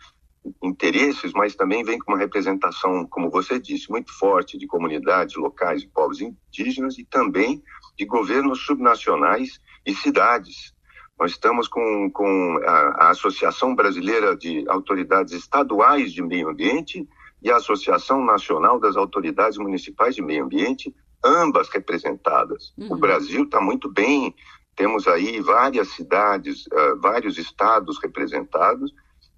interesses, 0.63 1.33
mas 1.33 1.55
também 1.55 1.83
vem 1.85 1.99
com 1.99 2.13
uma 2.13 2.19
representação, 2.19 3.07
como 3.07 3.31
você 3.31 3.59
disse, 3.59 3.91
muito 3.91 4.13
forte 4.13 4.59
de 4.59 4.67
comunidades 4.67 5.37
locais 5.37 5.83
e 5.83 5.89
povos 5.89 6.21
indígenas 6.21 6.99
e 6.99 7.05
também 7.07 7.63
de 7.97 8.05
governos 8.05 8.67
subnacionais 8.67 9.59
e 9.87 9.95
cidades. 9.95 10.75
Nós 11.19 11.31
estamos 11.31 11.67
com, 11.67 12.11
com 12.11 12.61
a, 12.67 13.07
a 13.07 13.11
Associação 13.11 13.75
Brasileira 13.75 14.37
de 14.37 14.69
Autoridades 14.69 15.33
Estaduais 15.33 16.13
de 16.13 16.21
Meio 16.21 16.51
Ambiente, 16.51 17.09
e 17.43 17.51
a 17.51 17.57
Associação 17.57 18.25
Nacional 18.25 18.79
das 18.79 18.97
Autoridades 18.97 19.59
Municipais 19.59 20.15
de 20.15 20.23
Meio 20.23 20.45
Ambiente, 20.45 20.95
ambas 21.25 21.69
representadas. 21.69 22.73
Uhum. 22.79 22.93
O 22.93 22.97
Brasil 22.97 23.45
está 23.45 23.61
muito 23.61 23.91
bem, 23.91 24.35
temos 24.77 25.07
aí 25.07 25.41
várias 25.41 25.89
cidades, 25.89 26.67
uh, 26.67 26.99
vários 27.01 27.39
estados 27.39 28.01
representados, 28.03 28.93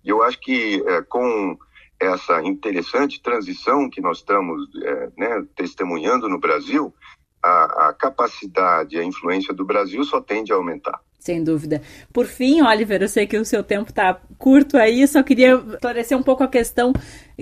e 0.05 0.09
eu 0.09 0.23
acho 0.23 0.39
que 0.41 0.81
uh, 0.83 1.05
com 1.09 1.57
essa 1.99 2.43
interessante 2.43 3.23
transição 3.23 3.89
que 3.89 4.01
nós 4.01 4.19
estamos 4.19 4.63
uh, 4.63 5.13
né, 5.17 5.45
testemunhando 5.57 6.29
no 6.29 6.39
Brasil, 6.39 6.95
a, 7.43 7.89
a, 7.89 7.93
capacidade, 7.93 8.99
a 8.99 9.05
influência 9.05 9.53
do 9.53 9.65
Brasil 9.65 10.03
só 10.05 10.21
tende 10.21 10.53
a 10.53 10.57
aumentar. 10.57 11.01
Sem 11.25 11.43
dúvida. 11.43 11.81
Por 12.13 12.27
fim, 12.27 12.61
Oliver, 12.61 13.01
eu 13.01 13.09
sei 13.09 13.27
que 13.27 13.39
o 13.39 13.47
seu 13.47 13.63
tempo 13.63 13.89
está 13.89 14.21
curto 14.37 14.77
aí, 14.77 15.09
só 15.09 15.23
queria 15.23 15.55
esclarecer 15.55 16.19
um 16.19 16.23
pouco 16.23 16.45
a 16.45 16.49
questão 16.49 16.93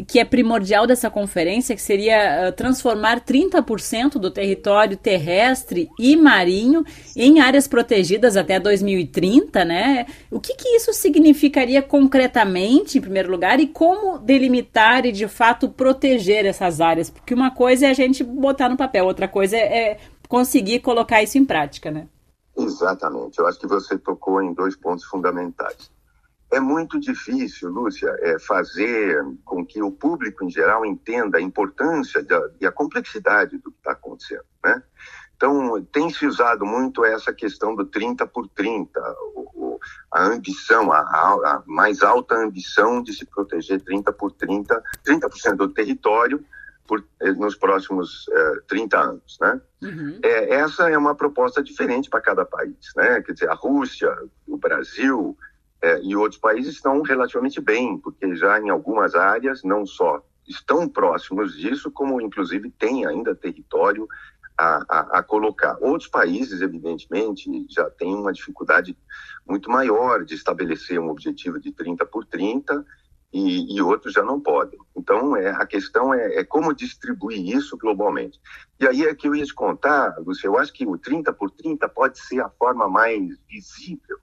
que 0.07 0.21
é 0.21 0.25
primordial 0.25 0.87
dessa 0.87 1.11
conferência, 1.11 1.75
que 1.75 1.83
seria 1.83 2.49
uh, 2.49 2.53
transformar 2.53 3.25
30% 3.25 4.21
do 4.21 4.31
território 4.31 4.97
terrestre 4.97 5.91
e 5.99 6.15
marinho 6.15 6.85
em 7.17 7.41
áreas 7.41 7.67
protegidas 7.67 8.37
até 8.37 8.61
2030, 8.61 9.65
né? 9.65 10.07
O 10.31 10.39
que, 10.39 10.55
que 10.55 10.77
isso 10.77 10.93
significaria 10.93 11.83
concretamente, 11.83 12.99
em 12.99 13.01
primeiro 13.01 13.33
lugar, 13.33 13.59
e 13.59 13.67
como 13.67 14.17
delimitar 14.17 15.05
e 15.07 15.11
de 15.11 15.27
fato 15.27 15.69
proteger 15.69 16.47
essas 16.47 16.81
áreas? 16.81 17.11
Porque 17.11 17.35
uma 17.35 17.51
coisa 17.51 17.89
é 17.89 17.91
a 17.91 17.95
gente 17.95 18.23
botar 18.23 18.69
no 18.69 18.77
papel, 18.77 19.07
outra 19.07 19.27
coisa 19.27 19.57
é, 19.57 19.61
é 19.61 19.97
conseguir 20.29 20.79
colocar 20.79 21.21
isso 21.21 21.37
em 21.37 21.45
prática, 21.45 21.91
né? 21.91 22.07
Exatamente. 22.57 23.39
Eu 23.39 23.47
acho 23.47 23.59
que 23.59 23.67
você 23.67 23.99
tocou 23.99 24.43
em 24.43 24.53
dois 24.53 24.77
pontos 24.77 25.05
fundamentais. 25.05 25.91
É 26.51 26.61
muito 26.61 27.01
difícil, 27.01 27.71
Lúcia, 27.71 28.15
é 28.21 28.39
fazer 28.39 29.25
com 29.43 29.65
que 29.65 29.83
o 29.83 29.91
público 29.91 30.45
em 30.45 30.51
geral 30.51 30.85
entenda 30.85 31.39
a 31.39 31.41
importância 31.41 32.23
da, 32.23 32.51
e 32.61 32.67
a 32.67 32.71
complexidade 32.71 33.57
do 33.57 33.71
que 33.71 33.79
está 33.79 33.93
acontecendo, 33.93 34.45
né? 34.63 34.83
Então, 35.35 35.83
tem 35.91 36.09
se 36.11 36.27
usado 36.27 36.65
muito 36.65 37.05
essa 37.05 37.33
questão 37.33 37.75
do 37.75 37.87
30 37.87 38.27
por 38.27 38.47
30, 38.49 39.01
o, 39.35 39.81
a 40.13 40.25
ambição, 40.25 40.93
a, 40.93 41.01
a, 41.01 41.63
mais 41.67 42.03
alta 42.03 42.37
ambição 42.37 43.03
de 43.03 43.13
se 43.13 43.25
proteger 43.25 43.81
30 43.81 44.13
por 44.13 44.31
30, 44.31 44.81
30% 45.05 45.57
do 45.57 45.69
território 45.69 46.45
por, 46.87 47.05
eh, 47.21 47.33
nos 47.33 47.57
próximos 47.57 48.27
uh, 48.29 48.57
eh, 48.57 48.61
30 48.69 48.99
anos, 48.99 49.39
né? 49.41 49.61
Uhum. 49.83 50.19
É, 50.23 50.55
essa 50.55 50.91
é 50.91 50.99
uma 50.99 51.15
proposta 51.15 51.63
diferente 51.63 52.11
para 52.11 52.21
cada 52.21 52.45
país, 52.45 52.93
né? 52.97 53.21
Quer 53.23 53.33
dizer, 53.33 53.51
a 53.51 53.55
Rússia, 53.55 54.15
o 54.47 54.57
Brasil 54.57 55.37
é, 55.81 56.01
e 56.03 56.15
outros 56.15 56.41
países 56.41 56.75
estão 56.75 57.03
relativamente 57.03 57.61
bem, 57.61 57.99
porque 57.99 58.35
já 58.37 58.61
em 58.61 58.71
algumas 58.71 59.15
áreas 59.15 59.63
não 59.65 59.85
só 59.85 60.25
estão 60.47 60.89
próximos 60.89 61.57
disso, 61.57 61.91
como 61.91 62.21
inclusive 62.21 62.71
têm 62.71 63.07
ainda 63.07 63.35
território 63.35 64.09
a, 64.57 64.85
a, 64.89 65.19
a, 65.19 65.23
colocar. 65.23 65.77
Outros 65.81 66.09
países, 66.09 66.61
evidentemente, 66.61 67.49
já 67.69 67.89
têm 67.91 68.15
uma 68.15 68.33
dificuldade 68.33 68.97
muito 69.47 69.71
maior 69.71 70.25
de 70.25 70.35
estabelecer 70.35 71.01
um 71.01 71.11
objetivo 71.11 71.59
de 71.59 71.73
30 71.73 72.05
por 72.07 72.25
30 72.27 72.85
e, 73.33 73.77
e 73.77 73.83
outros 73.83 74.13
já 74.13 74.23
não 74.23 74.41
podem. 74.41 74.79
Então, 74.95 75.35
é, 75.35 75.51
a 75.51 75.65
questão 75.67 76.13
é, 76.13 76.37
é, 76.37 76.45
como 76.45 76.75
distribuir 76.75 77.57
isso 77.57 77.77
globalmente. 77.79 78.41
E 78.79 78.87
aí 78.87 79.05
é 79.05 79.15
que 79.15 79.27
eu 79.27 79.35
ia 79.35 79.45
te 79.45 79.55
contar, 79.55 80.15
Lúcia, 80.19 80.47
eu 80.47 80.59
acho 80.59 80.73
que 80.73 80.87
o 80.87 80.99
30 80.99 81.33
por 81.33 81.51
30 81.51 81.89
pode 81.89 82.19
ser 82.19 82.41
a 82.41 82.51
forma 82.51 82.89
mais 82.89 83.39
visível, 83.49 84.19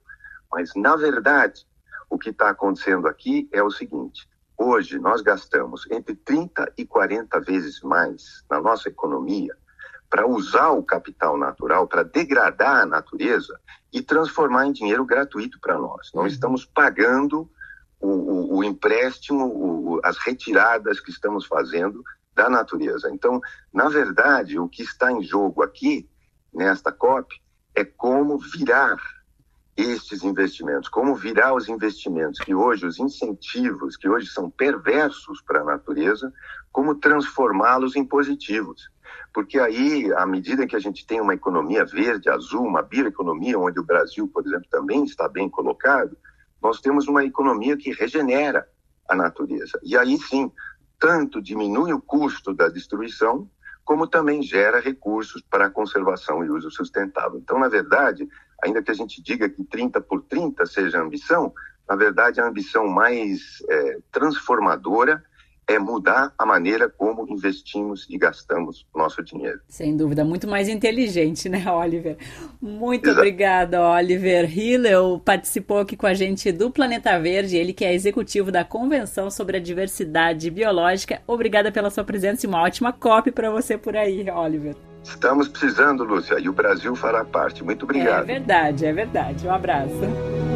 mas, 0.52 0.70
na 0.76 0.96
verdade, 0.96 1.66
o 2.08 2.18
que 2.18 2.30
está 2.30 2.50
acontecendo 2.50 3.06
aqui 3.08 3.48
é 3.52 3.62
o 3.62 3.70
seguinte: 3.70 4.28
hoje 4.56 4.98
nós 4.98 5.22
gastamos 5.22 5.86
entre 5.90 6.14
30 6.14 6.72
e 6.76 6.84
40 6.84 7.40
vezes 7.40 7.80
mais 7.82 8.44
na 8.50 8.60
nossa 8.60 8.88
economia 8.88 9.56
para 10.08 10.26
usar 10.26 10.70
o 10.70 10.82
capital 10.82 11.38
natural, 11.38 11.86
para 11.86 12.02
degradar 12.02 12.80
a 12.80 12.86
natureza 12.86 13.56
e 13.92 14.02
transformar 14.02 14.66
em 14.66 14.72
dinheiro 14.72 15.04
gratuito 15.04 15.60
para 15.60 15.78
nós. 15.78 16.10
Não 16.12 16.22
uhum. 16.22 16.28
estamos 16.28 16.64
pagando 16.64 17.48
o, 18.00 18.08
o, 18.08 18.56
o 18.56 18.64
empréstimo, 18.64 19.46
o, 19.46 20.00
as 20.02 20.16
retiradas 20.18 21.00
que 21.00 21.10
estamos 21.10 21.46
fazendo 21.46 22.02
da 22.34 22.48
natureza. 22.48 23.10
Então, 23.12 23.40
na 23.72 23.88
verdade, 23.88 24.58
o 24.58 24.68
que 24.68 24.82
está 24.82 25.12
em 25.12 25.22
jogo 25.22 25.62
aqui, 25.62 26.08
nesta 26.52 26.90
COP, 26.90 27.40
é 27.74 27.84
como 27.84 28.38
virar 28.38 28.96
estes 29.76 30.22
investimentos, 30.24 30.88
como 30.88 31.14
virar 31.14 31.54
os 31.54 31.68
investimentos 31.68 32.40
que 32.40 32.54
hoje, 32.54 32.86
os 32.86 32.98
incentivos 32.98 33.96
que 33.96 34.08
hoje 34.08 34.26
são 34.28 34.50
perversos 34.50 35.40
para 35.42 35.60
a 35.60 35.64
natureza, 35.64 36.32
como 36.72 36.94
transformá-los 36.94 37.96
em 37.96 38.04
positivos. 38.04 38.90
Porque 39.32 39.58
aí, 39.58 40.12
à 40.14 40.26
medida 40.26 40.66
que 40.66 40.76
a 40.76 40.80
gente 40.80 41.06
tem 41.06 41.20
uma 41.20 41.34
economia 41.34 41.84
verde, 41.84 42.28
azul, 42.28 42.62
uma 42.62 42.82
bioeconomia, 42.82 43.58
onde 43.58 43.78
o 43.78 43.84
Brasil, 43.84 44.28
por 44.28 44.44
exemplo, 44.44 44.66
também 44.70 45.04
está 45.04 45.28
bem 45.28 45.48
colocado, 45.48 46.16
nós 46.62 46.80
temos 46.80 47.08
uma 47.08 47.24
economia 47.24 47.76
que 47.76 47.92
regenera 47.92 48.68
a 49.08 49.14
natureza. 49.14 49.78
E 49.82 49.96
aí 49.96 50.18
sim, 50.18 50.50
tanto 50.98 51.42
diminui 51.42 51.92
o 51.92 52.00
custo 52.00 52.54
da 52.54 52.68
destruição, 52.68 53.50
como 53.84 54.06
também 54.06 54.42
gera 54.42 54.78
recursos 54.78 55.42
para 55.42 55.66
a 55.66 55.70
conservação 55.70 56.44
e 56.44 56.50
uso 56.50 56.70
sustentável. 56.70 57.38
Então, 57.38 57.58
na 57.58 57.68
verdade, 57.68 58.28
ainda 58.62 58.82
que 58.82 58.90
a 58.90 58.94
gente 58.94 59.22
diga 59.22 59.48
que 59.48 59.64
30 59.64 60.00
por 60.00 60.22
30 60.22 60.64
seja 60.66 60.98
a 60.98 61.02
ambição, 61.02 61.52
na 61.88 61.96
verdade, 61.96 62.40
a 62.40 62.46
ambição 62.46 62.86
mais 62.86 63.60
é, 63.68 63.98
transformadora 64.12 65.24
é 65.70 65.78
mudar 65.78 66.32
a 66.36 66.44
maneira 66.44 66.88
como 66.88 67.26
investimos 67.28 68.06
e 68.10 68.18
gastamos 68.18 68.84
nosso 68.94 69.22
dinheiro. 69.22 69.60
Sem 69.68 69.96
dúvida, 69.96 70.24
muito 70.24 70.48
mais 70.48 70.68
inteligente, 70.68 71.48
né, 71.48 71.64
Oliver? 71.70 72.16
Muito 72.60 73.06
Exato. 73.06 73.20
obrigada, 73.20 73.80
Oliver 73.80 74.58
Hillel 74.58 75.20
participou 75.24 75.78
aqui 75.78 75.96
com 75.96 76.06
a 76.06 76.14
gente 76.14 76.50
do 76.50 76.70
Planeta 76.70 77.18
Verde, 77.18 77.56
ele 77.56 77.72
que 77.72 77.84
é 77.84 77.94
executivo 77.94 78.50
da 78.50 78.64
Convenção 78.64 79.30
sobre 79.30 79.58
a 79.58 79.60
Diversidade 79.60 80.50
Biológica. 80.50 81.22
Obrigada 81.26 81.70
pela 81.70 81.90
sua 81.90 82.04
presença 82.04 82.44
e 82.44 82.48
uma 82.48 82.62
ótima 82.62 82.92
copy 82.92 83.30
para 83.30 83.50
você 83.50 83.78
por 83.78 83.96
aí, 83.96 84.28
Oliver. 84.30 84.74
Estamos 85.04 85.48
precisando, 85.48 86.04
Lúcia, 86.04 86.38
e 86.38 86.48
o 86.48 86.52
Brasil 86.52 86.94
fará 86.94 87.24
parte. 87.24 87.64
Muito 87.64 87.84
obrigado. 87.84 88.24
É 88.24 88.34
verdade, 88.38 88.86
é 88.86 88.92
verdade. 88.92 89.46
Um 89.46 89.52
abraço. 89.52 90.49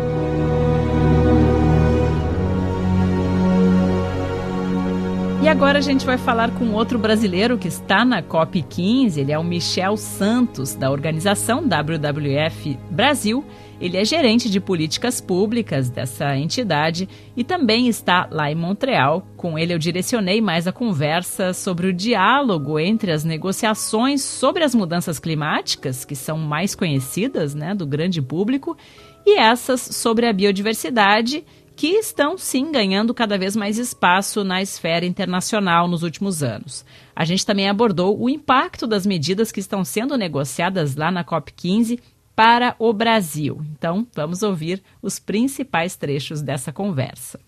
E 5.44 5.48
agora 5.48 5.76
a 5.78 5.82
gente 5.82 6.06
vai 6.06 6.16
falar 6.16 6.50
com 6.52 6.72
outro 6.72 6.98
brasileiro 6.98 7.58
que 7.58 7.68
está 7.68 8.02
na 8.02 8.22
COP15. 8.22 9.18
Ele 9.18 9.30
é 9.30 9.38
o 9.38 9.44
Michel 9.44 9.94
Santos, 9.94 10.74
da 10.74 10.90
organização 10.90 11.62
WWF 11.62 12.78
Brasil. 12.90 13.44
Ele 13.78 13.98
é 13.98 14.06
gerente 14.06 14.48
de 14.48 14.58
políticas 14.58 15.20
públicas 15.20 15.90
dessa 15.90 16.34
entidade 16.34 17.06
e 17.36 17.44
também 17.44 17.88
está 17.88 18.26
lá 18.30 18.50
em 18.50 18.54
Montreal. 18.54 19.28
Com 19.36 19.58
ele, 19.58 19.74
eu 19.74 19.78
direcionei 19.78 20.40
mais 20.40 20.66
a 20.66 20.72
conversa 20.72 21.52
sobre 21.52 21.88
o 21.88 21.92
diálogo 21.92 22.78
entre 22.78 23.12
as 23.12 23.22
negociações 23.22 24.22
sobre 24.22 24.64
as 24.64 24.74
mudanças 24.74 25.18
climáticas, 25.18 26.06
que 26.06 26.16
são 26.16 26.38
mais 26.38 26.74
conhecidas 26.74 27.54
né, 27.54 27.74
do 27.74 27.86
grande 27.86 28.22
público, 28.22 28.78
e 29.26 29.38
essas 29.38 29.82
sobre 29.82 30.26
a 30.26 30.32
biodiversidade 30.32 31.44
que 31.76 31.88
estão 31.88 32.38
sim 32.38 32.70
ganhando 32.70 33.12
cada 33.12 33.36
vez 33.36 33.56
mais 33.56 33.78
espaço 33.78 34.44
na 34.44 34.62
esfera 34.62 35.04
internacional 35.04 35.88
nos 35.88 36.02
últimos 36.02 36.42
anos. 36.42 36.84
A 37.14 37.24
gente 37.24 37.44
também 37.44 37.68
abordou 37.68 38.20
o 38.20 38.28
impacto 38.28 38.86
das 38.86 39.04
medidas 39.04 39.50
que 39.50 39.60
estão 39.60 39.84
sendo 39.84 40.16
negociadas 40.16 40.94
lá 40.94 41.10
na 41.10 41.24
COP15 41.24 42.00
para 42.34 42.74
o 42.78 42.92
Brasil. 42.92 43.60
Então, 43.72 44.06
vamos 44.14 44.42
ouvir 44.42 44.82
os 45.02 45.18
principais 45.18 45.96
trechos 45.96 46.42
dessa 46.42 46.72
conversa. 46.72 47.38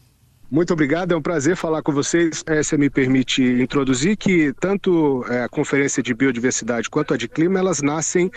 Muito 0.49 0.73
obrigado, 0.73 1.13
é 1.13 1.17
um 1.17 1.23
prazer 1.23 1.57
falar 1.57 1.83
com 1.83 1.93
vocês. 1.93 2.45
É, 2.47 2.63
você 2.63 2.77
me 2.77 2.89
permite 2.89 3.43
introduzir 3.43 4.17
que 4.17 4.53
tanto 4.61 5.25
é, 5.29 5.43
a 5.43 5.49
Conferência 5.49 6.01
de 6.01 6.15
Biodiversidade 6.15 6.89
quanto 6.89 7.13
a 7.13 7.17
de 7.17 7.27
Clima, 7.27 7.59
elas 7.59 7.83
nascem 7.83 8.31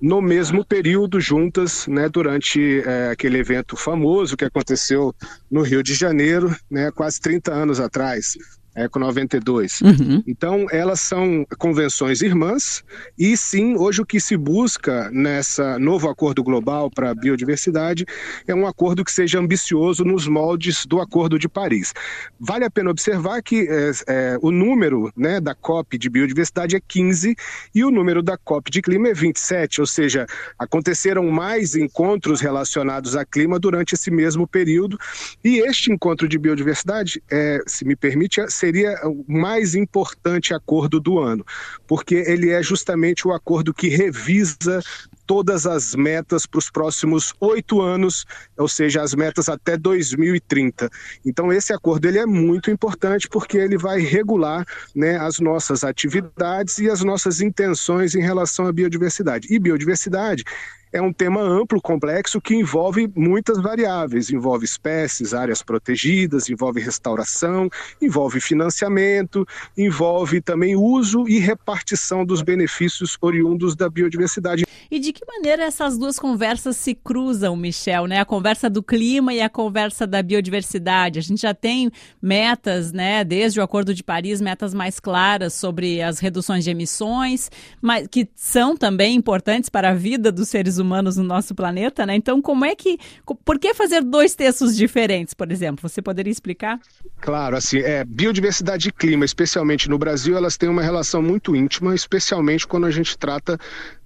no 0.00 0.20
mesmo 0.20 0.64
período, 0.64 1.20
juntas, 1.20 1.86
né, 1.86 2.08
durante 2.08 2.82
é, 2.84 3.10
aquele 3.10 3.38
evento 3.38 3.76
famoso 3.76 4.36
que 4.36 4.44
aconteceu 4.44 5.14
no 5.48 5.62
Rio 5.62 5.84
de 5.84 5.94
Janeiro, 5.94 6.52
né, 6.68 6.90
quase 6.90 7.20
30 7.20 7.52
anos 7.52 7.78
atrás, 7.78 8.36
Eco 8.74 8.98
92. 8.98 9.80
Uhum. 9.80 10.22
Então, 10.26 10.66
elas 10.70 11.00
são 11.00 11.46
convenções 11.58 12.22
irmãs 12.22 12.82
e 13.18 13.36
sim, 13.36 13.76
hoje 13.76 14.00
o 14.00 14.06
que 14.06 14.18
se 14.18 14.36
busca 14.36 15.10
nessa 15.10 15.78
novo 15.78 16.08
acordo 16.08 16.42
global 16.42 16.90
para 16.90 17.10
a 17.10 17.14
biodiversidade 17.14 18.06
é 18.46 18.54
um 18.54 18.66
acordo 18.66 19.04
que 19.04 19.12
seja 19.12 19.38
ambicioso 19.38 20.04
nos 20.04 20.26
moldes 20.26 20.86
do 20.86 21.00
Acordo 21.00 21.38
de 21.38 21.48
Paris. 21.48 21.92
Vale 22.40 22.64
a 22.64 22.70
pena 22.70 22.90
observar 22.90 23.42
que 23.42 23.68
é, 23.68 23.90
é, 24.06 24.38
o 24.40 24.50
número 24.50 25.12
né, 25.16 25.40
da 25.40 25.54
COP 25.54 25.98
de 25.98 26.08
biodiversidade 26.08 26.76
é 26.76 26.80
15 26.80 27.36
e 27.74 27.84
o 27.84 27.90
número 27.90 28.22
da 28.22 28.36
COP 28.36 28.70
de 28.70 28.80
clima 28.80 29.08
é 29.08 29.14
27, 29.14 29.80
ou 29.80 29.86
seja, 29.86 30.26
aconteceram 30.58 31.30
mais 31.30 31.74
encontros 31.74 32.40
relacionados 32.40 33.16
a 33.16 33.24
clima 33.24 33.58
durante 33.58 33.94
esse 33.94 34.10
mesmo 34.10 34.46
período 34.46 34.98
e 35.44 35.58
este 35.58 35.92
encontro 35.92 36.28
de 36.28 36.38
biodiversidade, 36.38 37.22
é, 37.30 37.60
se 37.66 37.84
me 37.84 37.94
permite, 37.94 38.40
é 38.40 38.48
seria 38.62 38.96
o 39.04 39.24
mais 39.26 39.74
importante 39.74 40.54
acordo 40.54 41.00
do 41.00 41.18
ano, 41.18 41.44
porque 41.84 42.14
ele 42.14 42.50
é 42.50 42.62
justamente 42.62 43.26
o 43.26 43.32
acordo 43.32 43.74
que 43.74 43.88
revisa 43.88 44.80
todas 45.26 45.66
as 45.66 45.96
metas 45.96 46.46
para 46.46 46.58
os 46.58 46.70
próximos 46.70 47.34
oito 47.40 47.80
anos, 47.80 48.24
ou 48.56 48.68
seja, 48.68 49.02
as 49.02 49.14
metas 49.14 49.48
até 49.48 49.76
2030. 49.76 50.88
Então 51.26 51.52
esse 51.52 51.72
acordo 51.72 52.06
ele 52.06 52.18
é 52.18 52.26
muito 52.26 52.70
importante 52.70 53.28
porque 53.28 53.58
ele 53.58 53.76
vai 53.76 53.98
regular 53.98 54.64
né, 54.94 55.16
as 55.16 55.40
nossas 55.40 55.82
atividades 55.82 56.78
e 56.78 56.88
as 56.88 57.02
nossas 57.02 57.40
intenções 57.40 58.14
em 58.14 58.22
relação 58.22 58.66
à 58.68 58.72
biodiversidade. 58.72 59.48
E 59.50 59.58
biodiversidade 59.58 60.44
é 60.92 61.00
um 61.00 61.12
tema 61.12 61.40
amplo, 61.40 61.80
complexo, 61.80 62.40
que 62.40 62.54
envolve 62.54 63.10
muitas 63.16 63.60
variáveis. 63.60 64.30
Envolve 64.30 64.64
espécies, 64.64 65.32
áreas 65.32 65.62
protegidas, 65.62 66.50
envolve 66.50 66.80
restauração, 66.80 67.70
envolve 68.00 68.40
financiamento, 68.40 69.46
envolve 69.76 70.42
também 70.42 70.76
uso 70.76 71.26
e 71.26 71.38
repartição 71.38 72.24
dos 72.26 72.42
benefícios 72.42 73.16
oriundos 73.22 73.74
da 73.74 73.88
biodiversidade. 73.88 74.64
E 74.90 74.98
de 74.98 75.12
que 75.12 75.24
maneira 75.26 75.62
essas 75.64 75.96
duas 75.96 76.18
conversas 76.18 76.76
se 76.76 76.94
cruzam, 76.94 77.56
Michel, 77.56 78.06
né? 78.06 78.20
A 78.20 78.24
conversa 78.26 78.68
do 78.68 78.82
clima 78.82 79.32
e 79.32 79.40
a 79.40 79.48
conversa 79.48 80.06
da 80.06 80.22
biodiversidade. 80.22 81.18
A 81.18 81.22
gente 81.22 81.40
já 81.40 81.54
tem 81.54 81.90
metas, 82.20 82.92
né, 82.92 83.24
desde 83.24 83.58
o 83.58 83.62
Acordo 83.62 83.94
de 83.94 84.04
Paris, 84.04 84.40
metas 84.40 84.74
mais 84.74 85.00
claras 85.00 85.54
sobre 85.54 86.02
as 86.02 86.18
reduções 86.18 86.64
de 86.64 86.70
emissões, 86.70 87.50
mas 87.80 88.06
que 88.06 88.28
são 88.34 88.76
também 88.76 89.16
importantes 89.16 89.70
para 89.70 89.90
a 89.90 89.94
vida 89.94 90.30
dos 90.30 90.48
seres 90.48 90.76
humanos 90.76 90.81
no 91.16 91.24
nosso 91.24 91.54
planeta, 91.54 92.04
né? 92.06 92.14
Então, 92.14 92.40
como 92.40 92.64
é 92.64 92.74
que. 92.74 92.98
Por 93.44 93.58
que 93.58 93.74
fazer 93.74 94.02
dois 94.02 94.34
textos 94.34 94.76
diferentes, 94.76 95.34
por 95.34 95.50
exemplo? 95.50 95.88
Você 95.88 96.02
poderia 96.02 96.30
explicar? 96.30 96.80
Claro, 97.20 97.56
assim, 97.56 97.78
é, 97.78 98.04
biodiversidade 98.04 98.88
e 98.88 98.92
clima, 98.92 99.24
especialmente 99.24 99.88
no 99.88 99.98
Brasil, 99.98 100.36
elas 100.36 100.56
têm 100.56 100.68
uma 100.68 100.82
relação 100.82 101.22
muito 101.22 101.54
íntima, 101.54 101.94
especialmente 101.94 102.66
quando 102.66 102.86
a 102.86 102.90
gente 102.90 103.16
trata 103.16 103.58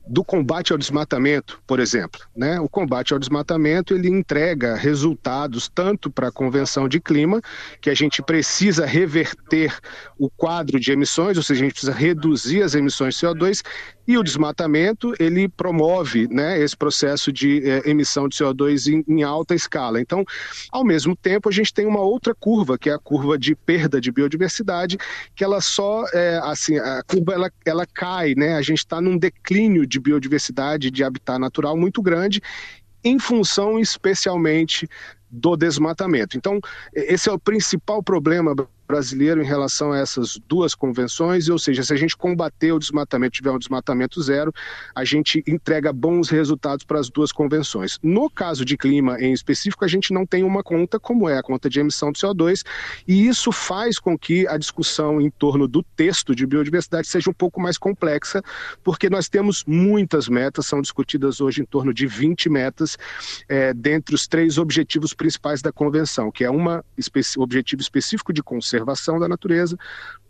do 0.06 0.22
combate 0.22 0.72
ao 0.72 0.78
desmatamento, 0.78 1.60
por 1.66 1.80
exemplo. 1.80 2.20
Né? 2.34 2.60
O 2.60 2.68
combate 2.68 3.12
ao 3.12 3.18
desmatamento 3.18 3.94
ele 3.94 4.08
entrega 4.08 4.76
resultados 4.76 5.68
tanto 5.68 6.10
para 6.10 6.28
a 6.28 6.32
Convenção 6.32 6.88
de 6.88 7.00
Clima, 7.00 7.42
que 7.80 7.90
a 7.90 7.94
gente 7.94 8.22
precisa 8.22 8.86
reverter 8.86 9.76
o 10.18 10.30
quadro 10.30 10.78
de 10.78 10.92
emissões, 10.92 11.36
ou 11.36 11.42
seja, 11.42 11.60
a 11.60 11.64
gente 11.64 11.72
precisa 11.72 11.92
reduzir 11.92 12.62
as 12.62 12.74
emissões 12.74 13.14
de 13.14 13.26
CO2, 13.26 13.62
e 14.06 14.16
o 14.16 14.22
desmatamento 14.22 15.12
ele 15.18 15.48
promove 15.48 16.28
né, 16.28 16.58
esse 16.60 16.76
processo 16.76 17.32
de 17.32 17.68
eh, 17.68 17.82
emissão 17.90 18.28
de 18.28 18.36
CO2 18.36 18.92
em, 18.92 19.04
em, 19.12 19.22
alta 19.22 19.54
escala. 19.54 20.00
Então, 20.00 20.24
ao 20.70 20.84
mesmo 20.84 21.16
tempo, 21.16 21.48
a 21.48 21.52
gente 21.52 21.74
tem 21.74 21.86
uma 21.86 22.00
outra 22.00 22.34
curva, 22.34 22.78
que 22.78 22.88
é 22.88 22.94
a 22.94 22.98
curva 22.98 23.38
de 23.38 23.54
perda 23.54 24.00
de 24.00 24.12
biodiversidade, 24.12 24.96
que 25.34 25.42
ela 25.42 25.60
só, 25.60 26.04
é, 26.12 26.40
assim, 26.42 26.78
a 26.78 27.02
curva 27.02 27.32
ela, 27.32 27.52
ela 27.64 27.86
cai, 27.86 28.34
né? 28.36 28.56
A 28.56 28.62
gente 28.62 28.78
está 28.78 29.00
num 29.00 29.18
declínio 29.18 29.86
de 29.86 29.98
biodiversidade, 29.98 30.90
de 30.90 31.02
habitat 31.02 31.38
natural 31.38 31.76
muito 31.76 32.00
grande, 32.00 32.40
em 33.02 33.18
função 33.18 33.78
especialmente 33.78 34.88
do 35.30 35.56
desmatamento. 35.56 36.36
Então, 36.36 36.60
esse 36.94 37.28
é 37.28 37.32
o 37.32 37.38
principal 37.38 38.02
problema 38.02 38.54
brasileiro 38.86 39.42
em 39.42 39.44
relação 39.44 39.92
a 39.92 39.98
essas 39.98 40.38
duas 40.46 40.74
convenções, 40.74 41.48
ou 41.48 41.58
seja, 41.58 41.82
se 41.82 41.92
a 41.92 41.96
gente 41.96 42.16
combater 42.16 42.72
o 42.72 42.78
desmatamento, 42.78 43.32
tiver 43.32 43.50
um 43.50 43.58
desmatamento 43.58 44.22
zero, 44.22 44.52
a 44.94 45.04
gente 45.04 45.42
entrega 45.46 45.92
bons 45.92 46.28
resultados 46.28 46.84
para 46.84 47.00
as 47.00 47.10
duas 47.10 47.32
convenções. 47.32 47.98
No 48.02 48.30
caso 48.30 48.64
de 48.64 48.76
clima 48.76 49.20
em 49.20 49.32
específico, 49.32 49.84
a 49.84 49.88
gente 49.88 50.12
não 50.12 50.24
tem 50.24 50.44
uma 50.44 50.62
conta 50.62 50.98
como 50.98 51.28
é 51.28 51.38
a 51.38 51.42
conta 51.42 51.68
de 51.68 51.80
emissão 51.80 52.12
de 52.12 52.20
CO2, 52.20 52.62
e 53.06 53.26
isso 53.26 53.50
faz 53.50 53.98
com 53.98 54.16
que 54.16 54.46
a 54.46 54.56
discussão 54.56 55.20
em 55.20 55.30
torno 55.30 55.66
do 55.66 55.82
texto 55.82 56.34
de 56.34 56.46
biodiversidade 56.46 57.08
seja 57.08 57.30
um 57.30 57.34
pouco 57.34 57.60
mais 57.60 57.76
complexa, 57.76 58.42
porque 58.84 59.10
nós 59.10 59.28
temos 59.28 59.64
muitas 59.66 60.28
metas, 60.28 60.66
são 60.66 60.80
discutidas 60.80 61.40
hoje 61.40 61.62
em 61.62 61.64
torno 61.64 61.92
de 61.92 62.06
20 62.06 62.48
metas, 62.48 62.96
é, 63.48 63.74
dentre 63.74 64.14
os 64.14 64.26
três 64.28 64.58
objetivos 64.58 65.12
principais 65.12 65.60
da 65.60 65.72
convenção, 65.72 66.30
que 66.30 66.44
é 66.44 66.50
um 66.50 66.66
objetivo 67.38 67.80
específico 67.82 68.32
de 68.32 68.42
conservação 68.42 68.75
conservação 68.76 69.18
da 69.18 69.28
natureza, 69.28 69.76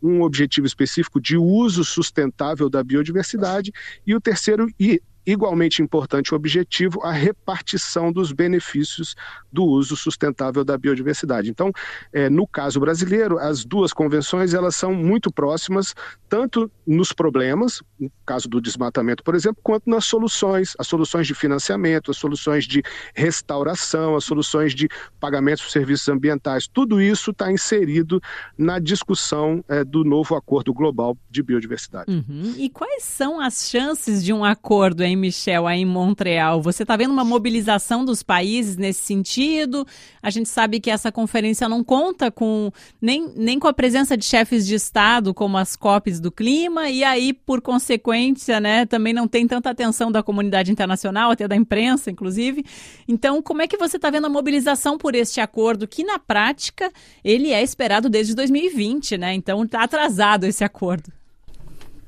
um 0.03 0.23
objetivo 0.23 0.67
específico 0.67 1.21
de 1.21 1.37
uso 1.37 1.85
sustentável 1.85 2.71
da 2.71 2.83
biodiversidade 2.83 3.73
e 4.07 4.15
o 4.15 4.21
terceiro 4.21 4.69
e 4.79 5.03
igualmente 5.27 5.83
importante 5.83 6.35
objetivo 6.35 7.03
a 7.03 7.11
repartição 7.11 8.13
dos 8.13 8.33
benefícios 8.33 9.17
do 9.53 9.65
uso 9.65 9.97
sustentável 9.97 10.65
da 10.65 10.79
biodiversidade. 10.79 11.51
Então, 11.51 11.73
é, 12.13 12.31
no 12.31 12.47
caso 12.47 12.79
brasileiro, 12.79 13.39
as 13.39 13.65
duas 13.65 13.93
convenções 13.93 14.55
elas 14.55 14.77
são 14.77 14.95
muito 14.95 15.33
próximas, 15.33 15.95
tanto 16.29 16.71
nos 16.87 17.13
problemas, 17.13 17.83
no 17.99 18.11
caso 18.25 18.49
do 18.49 18.61
desmatamento, 18.61 19.25
por 19.25 19.35
exemplo, 19.35 19.61
quanto 19.63 19.89
nas 19.91 20.05
soluções, 20.05 20.75
as 20.79 20.87
soluções 20.87 21.27
de 21.27 21.35
financiamento, 21.35 22.11
as 22.11 22.17
soluções 22.17 22.65
de 22.65 22.83
restauração, 23.15 24.15
as 24.15 24.25
soluções 24.25 24.75
de 24.75 24.89
pagamentos 25.19 25.65
por 25.65 25.71
serviços 25.71 26.09
ambientais. 26.09 26.69
Tudo 26.69 27.01
isso 27.01 27.31
está 27.31 27.51
inserido 27.51 28.21
na 28.57 28.79
discussão 28.79 29.65
é, 29.69 29.83
do 29.83 30.05
novo 30.05 30.35
acordo 30.35 30.73
global 30.73 31.17
de 31.31 31.43
biodiversidade. 31.43 32.11
Uhum. 32.11 32.55
E 32.57 32.69
quais 32.69 33.03
são 33.03 33.41
as 33.41 33.69
chances 33.69 34.23
de 34.23 34.33
um 34.33 34.45
acordo 34.45 35.03
Michel, 35.17 35.67
aí 35.67 35.81
em 35.81 35.85
Montreal? 35.85 36.63
Você 36.63 36.83
está 36.83 36.97
vendo 36.97 37.11
uma 37.11 37.25
mobilização 37.25 38.05
dos 38.05 38.23
países 38.23 38.77
nesse 38.77 39.03
sentido? 39.03 39.87
A 40.23 40.31
gente 40.31 40.49
sabe 40.49 40.79
que 40.79 40.91
essa 40.91 41.11
conferência 41.11 41.69
não 41.69 41.83
conta 41.83 42.31
com 42.31 42.71
nem, 43.01 43.33
nem 43.35 43.59
com 43.59 43.67
a 43.67 43.73
presença 43.73 44.17
de 44.17 44.25
chefes 44.25 44.67
de 44.67 44.75
Estado, 44.75 45.35
como 45.35 45.57
as 45.57 45.75
COPs 45.75 46.21
do 46.21 46.31
clima, 46.31 46.89
e 46.89 47.03
aí, 47.03 47.33
por 47.33 47.61
consequência, 47.61 48.61
né, 48.61 48.87
também 48.87 49.13
não 49.13 49.27
tem 49.27 49.47
tanta 49.47 49.71
atenção 49.71 50.13
da 50.13 50.23
comunidade 50.23 50.71
internacional, 50.71 51.31
até 51.31 51.49
da 51.49 51.57
imprensa, 51.57 52.11
inclusive. 52.11 52.65
Então, 53.09 53.43
como 53.43 53.63
é 53.63 53.67
que 53.67 53.77
você 53.77 53.97
está 53.97 54.11
vendo 54.11 54.27
a 54.27 54.31
mobilização 54.31 54.99
por 54.99 55.15
este 55.15 55.41
acordo, 55.41 55.89
que 55.89 56.05
na 56.05 56.19
prática 56.19 56.93
ele 57.25 57.53
é 57.53 57.63
esperado 57.63 58.09
desde 58.09 58.35
2020, 58.35 59.17
né? 59.17 59.35
Então 59.35 59.65
está 59.65 59.83
atrasado 59.83 60.45
esse 60.45 60.63
acordo. 60.63 61.13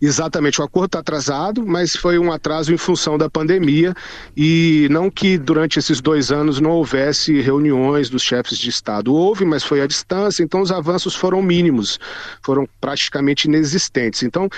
Exatamente, 0.01 0.61
o 0.61 0.65
acordo 0.65 0.87
está 0.87 1.01
atrasado, 1.01 1.67
mas 1.67 1.97
foi 1.97 2.19
um 2.19 2.31
atraso 2.31 2.73
em 2.73 2.77
função 2.77 3.19
da 3.19 3.29
pandemia 3.29 3.95
e 4.37 4.87
não 4.91 5.11
que 5.11 5.37
durante 5.37 5.79
esses 5.79 6.01
dois 6.01 6.31
anos 6.31 6.61
não 6.61 6.71
houvesse 6.71 7.41
reuniões 7.41 8.09
dos 8.09 8.23
chefes 8.23 8.59
de 8.59 8.71
Estado. 8.71 9.13
Houve, 9.13 9.45
mas 9.45 9.65
foi 9.65 9.81
à 9.81 9.87
distância, 9.87 10.43
então 10.43 10.61
os 10.61 10.71
avanços 10.71 11.15
foram 11.17 11.43
mínimos, 11.43 11.99
foram 12.43 12.69
praticamente 12.81 13.49
inexistentes. 13.49 14.23
Então, 14.23 14.49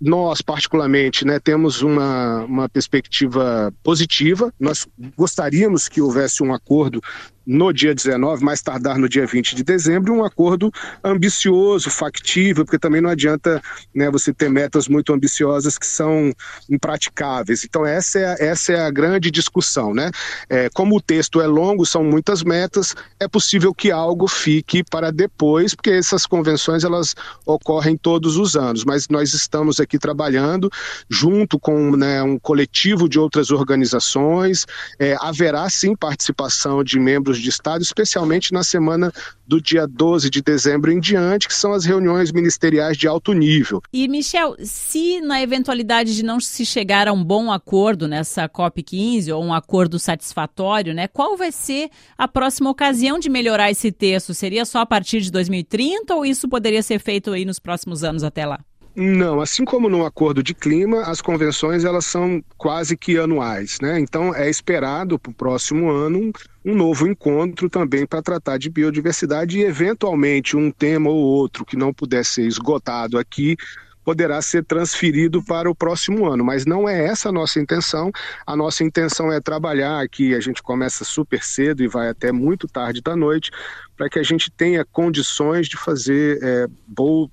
nós, 0.00 0.40
particularmente, 0.40 1.24
né, 1.24 1.40
temos 1.40 1.82
uma, 1.82 2.44
uma 2.44 2.68
perspectiva 2.68 3.72
positiva. 3.82 4.52
Nós 4.58 4.86
gostaríamos 5.16 5.88
que 5.88 6.00
houvesse 6.00 6.40
um 6.42 6.54
acordo 6.54 7.02
no 7.48 7.72
dia 7.72 7.94
19, 7.94 8.44
mais 8.44 8.60
tardar 8.60 8.98
no 8.98 9.08
dia 9.08 9.26
20 9.26 9.56
de 9.56 9.64
dezembro, 9.64 10.12
um 10.12 10.22
acordo 10.22 10.70
ambicioso, 11.02 11.88
factível, 11.88 12.62
porque 12.62 12.78
também 12.78 13.00
não 13.00 13.08
adianta 13.08 13.62
né, 13.94 14.10
você 14.10 14.34
ter 14.34 14.50
metas 14.50 14.86
muito 14.86 15.14
ambiciosas 15.14 15.78
que 15.78 15.86
são 15.86 16.30
impraticáveis. 16.68 17.64
Então, 17.64 17.86
essa 17.86 18.18
é 18.18 18.26
a, 18.26 18.36
essa 18.38 18.72
é 18.74 18.80
a 18.82 18.90
grande 18.90 19.30
discussão. 19.30 19.94
Né? 19.94 20.10
É, 20.50 20.68
como 20.74 20.96
o 20.96 21.00
texto 21.00 21.40
é 21.40 21.46
longo, 21.46 21.86
são 21.86 22.04
muitas 22.04 22.42
metas, 22.42 22.94
é 23.18 23.26
possível 23.26 23.72
que 23.72 23.90
algo 23.90 24.28
fique 24.28 24.84
para 24.84 25.10
depois, 25.10 25.74
porque 25.74 25.90
essas 25.90 26.26
convenções 26.26 26.84
elas 26.84 27.14
ocorrem 27.46 27.96
todos 27.96 28.36
os 28.36 28.56
anos, 28.56 28.84
mas 28.84 29.08
nós 29.08 29.32
estamos 29.32 29.80
aqui 29.80 29.98
trabalhando 29.98 30.70
junto 31.08 31.58
com 31.58 31.96
né, 31.96 32.22
um 32.22 32.38
coletivo 32.38 33.08
de 33.08 33.18
outras 33.18 33.50
organizações, 33.50 34.66
é, 34.98 35.16
haverá 35.18 35.70
sim 35.70 35.96
participação 35.96 36.84
de 36.84 37.00
membros 37.00 37.37
de 37.40 37.48
Estado, 37.48 37.82
especialmente 37.82 38.52
na 38.52 38.62
semana 38.62 39.12
do 39.46 39.60
dia 39.60 39.86
12 39.86 40.28
de 40.28 40.42
dezembro 40.42 40.92
em 40.92 41.00
diante, 41.00 41.48
que 41.48 41.54
são 41.54 41.72
as 41.72 41.84
reuniões 41.84 42.30
ministeriais 42.32 42.96
de 42.96 43.08
alto 43.08 43.32
nível. 43.32 43.80
E, 43.92 44.06
Michel, 44.06 44.56
se 44.62 45.20
na 45.20 45.40
eventualidade 45.40 46.14
de 46.14 46.22
não 46.22 46.38
se 46.38 46.66
chegar 46.66 47.08
a 47.08 47.12
um 47.12 47.24
bom 47.24 47.50
acordo 47.50 48.06
nessa 48.06 48.48
COP15 48.48 49.34
ou 49.34 49.42
um 49.42 49.54
acordo 49.54 49.98
satisfatório, 49.98 50.94
né, 50.94 51.08
qual 51.08 51.36
vai 51.36 51.50
ser 51.50 51.90
a 52.16 52.28
próxima 52.28 52.70
ocasião 52.70 53.18
de 53.18 53.28
melhorar 53.28 53.70
esse 53.70 53.90
texto? 53.90 54.34
Seria 54.34 54.64
só 54.64 54.80
a 54.80 54.86
partir 54.86 55.20
de 55.20 55.30
2030 55.30 56.14
ou 56.14 56.26
isso 56.26 56.48
poderia 56.48 56.82
ser 56.82 56.98
feito 56.98 57.32
aí 57.32 57.44
nos 57.44 57.58
próximos 57.58 58.04
anos 58.04 58.22
até 58.22 58.44
lá? 58.44 58.60
Não, 59.00 59.40
assim 59.40 59.64
como 59.64 59.88
no 59.88 60.04
acordo 60.04 60.42
de 60.42 60.52
clima, 60.52 61.02
as 61.02 61.20
convenções 61.20 61.84
elas 61.84 62.04
são 62.04 62.42
quase 62.56 62.96
que 62.96 63.16
anuais, 63.16 63.78
né? 63.80 64.00
Então 64.00 64.34
é 64.34 64.50
esperado 64.50 65.20
para 65.20 65.30
o 65.30 65.34
próximo 65.34 65.88
ano 65.88 66.32
um 66.64 66.74
novo 66.74 67.06
encontro 67.06 67.70
também 67.70 68.04
para 68.04 68.20
tratar 68.20 68.58
de 68.58 68.68
biodiversidade 68.68 69.56
e 69.56 69.62
eventualmente 69.62 70.56
um 70.56 70.72
tema 70.72 71.10
ou 71.10 71.16
outro 71.16 71.64
que 71.64 71.76
não 71.76 71.94
puder 71.94 72.24
ser 72.24 72.42
esgotado 72.42 73.18
aqui 73.18 73.56
poderá 74.04 74.40
ser 74.40 74.64
transferido 74.64 75.44
para 75.44 75.70
o 75.70 75.74
próximo 75.74 76.26
ano, 76.26 76.42
mas 76.42 76.64
não 76.64 76.88
é 76.88 77.04
essa 77.04 77.28
a 77.28 77.32
nossa 77.32 77.60
intenção. 77.60 78.10
A 78.46 78.56
nossa 78.56 78.82
intenção 78.82 79.30
é 79.30 79.38
trabalhar 79.38 80.00
aqui, 80.00 80.34
a 80.34 80.40
gente 80.40 80.62
começa 80.62 81.04
super 81.04 81.44
cedo 81.44 81.84
e 81.84 81.88
vai 81.88 82.08
até 82.08 82.32
muito 82.32 82.66
tarde 82.66 83.02
da 83.02 83.14
noite, 83.14 83.50
para 83.98 84.08
que 84.08 84.18
a 84.20 84.22
gente 84.22 84.48
tenha 84.48 84.84
condições 84.84 85.66
de 85.66 85.76
fazer 85.76 86.38
é, 86.40 86.66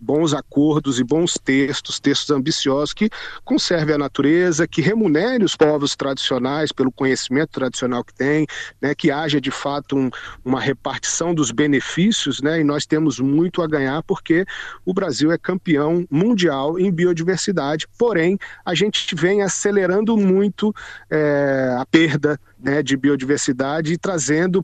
bons 0.02 0.34
acordos 0.34 1.00
e 1.00 1.04
bons 1.04 1.36
textos, 1.36 2.00
textos 2.00 2.32
ambiciosos 2.32 2.92
que 2.92 3.08
conservem 3.44 3.94
a 3.94 4.00
natureza, 4.00 4.68
que 4.68 4.82
remunere 4.82 5.46
os 5.46 5.56
povos 5.56 5.96
tradicionais 5.96 6.72
pelo 6.72 6.92
conhecimento 6.92 7.52
tradicional 7.52 8.04
que 8.04 8.16
tem, 8.16 8.48
né, 8.82 8.96
que 8.96 9.12
haja 9.12 9.40
de 9.40 9.52
fato 9.52 9.96
um, 9.96 10.10
uma 10.44 10.60
repartição 10.60 11.36
dos 11.36 11.52
benefícios, 11.52 12.42
né, 12.42 12.60
e 12.60 12.64
nós 12.64 12.88
temos 12.88 13.20
muito 13.20 13.62
a 13.62 13.68
ganhar 13.68 14.02
porque 14.02 14.44
o 14.84 14.92
Brasil 14.94 15.32
é 15.32 15.38
campeão 15.38 16.08
mundial 16.10 16.80
em 16.80 16.92
biodiversidade, 16.92 17.88
porém 17.96 18.40
a 18.66 18.74
gente 18.74 19.14
vem 19.14 19.44
acelerando 19.44 20.18
muito 20.18 20.74
é, 21.12 21.76
a 21.78 21.86
perda 21.86 22.40
né, 22.60 22.82
de 22.82 22.98
biodiversidade 22.98 23.94
e 23.94 23.98
trazendo 23.98 24.64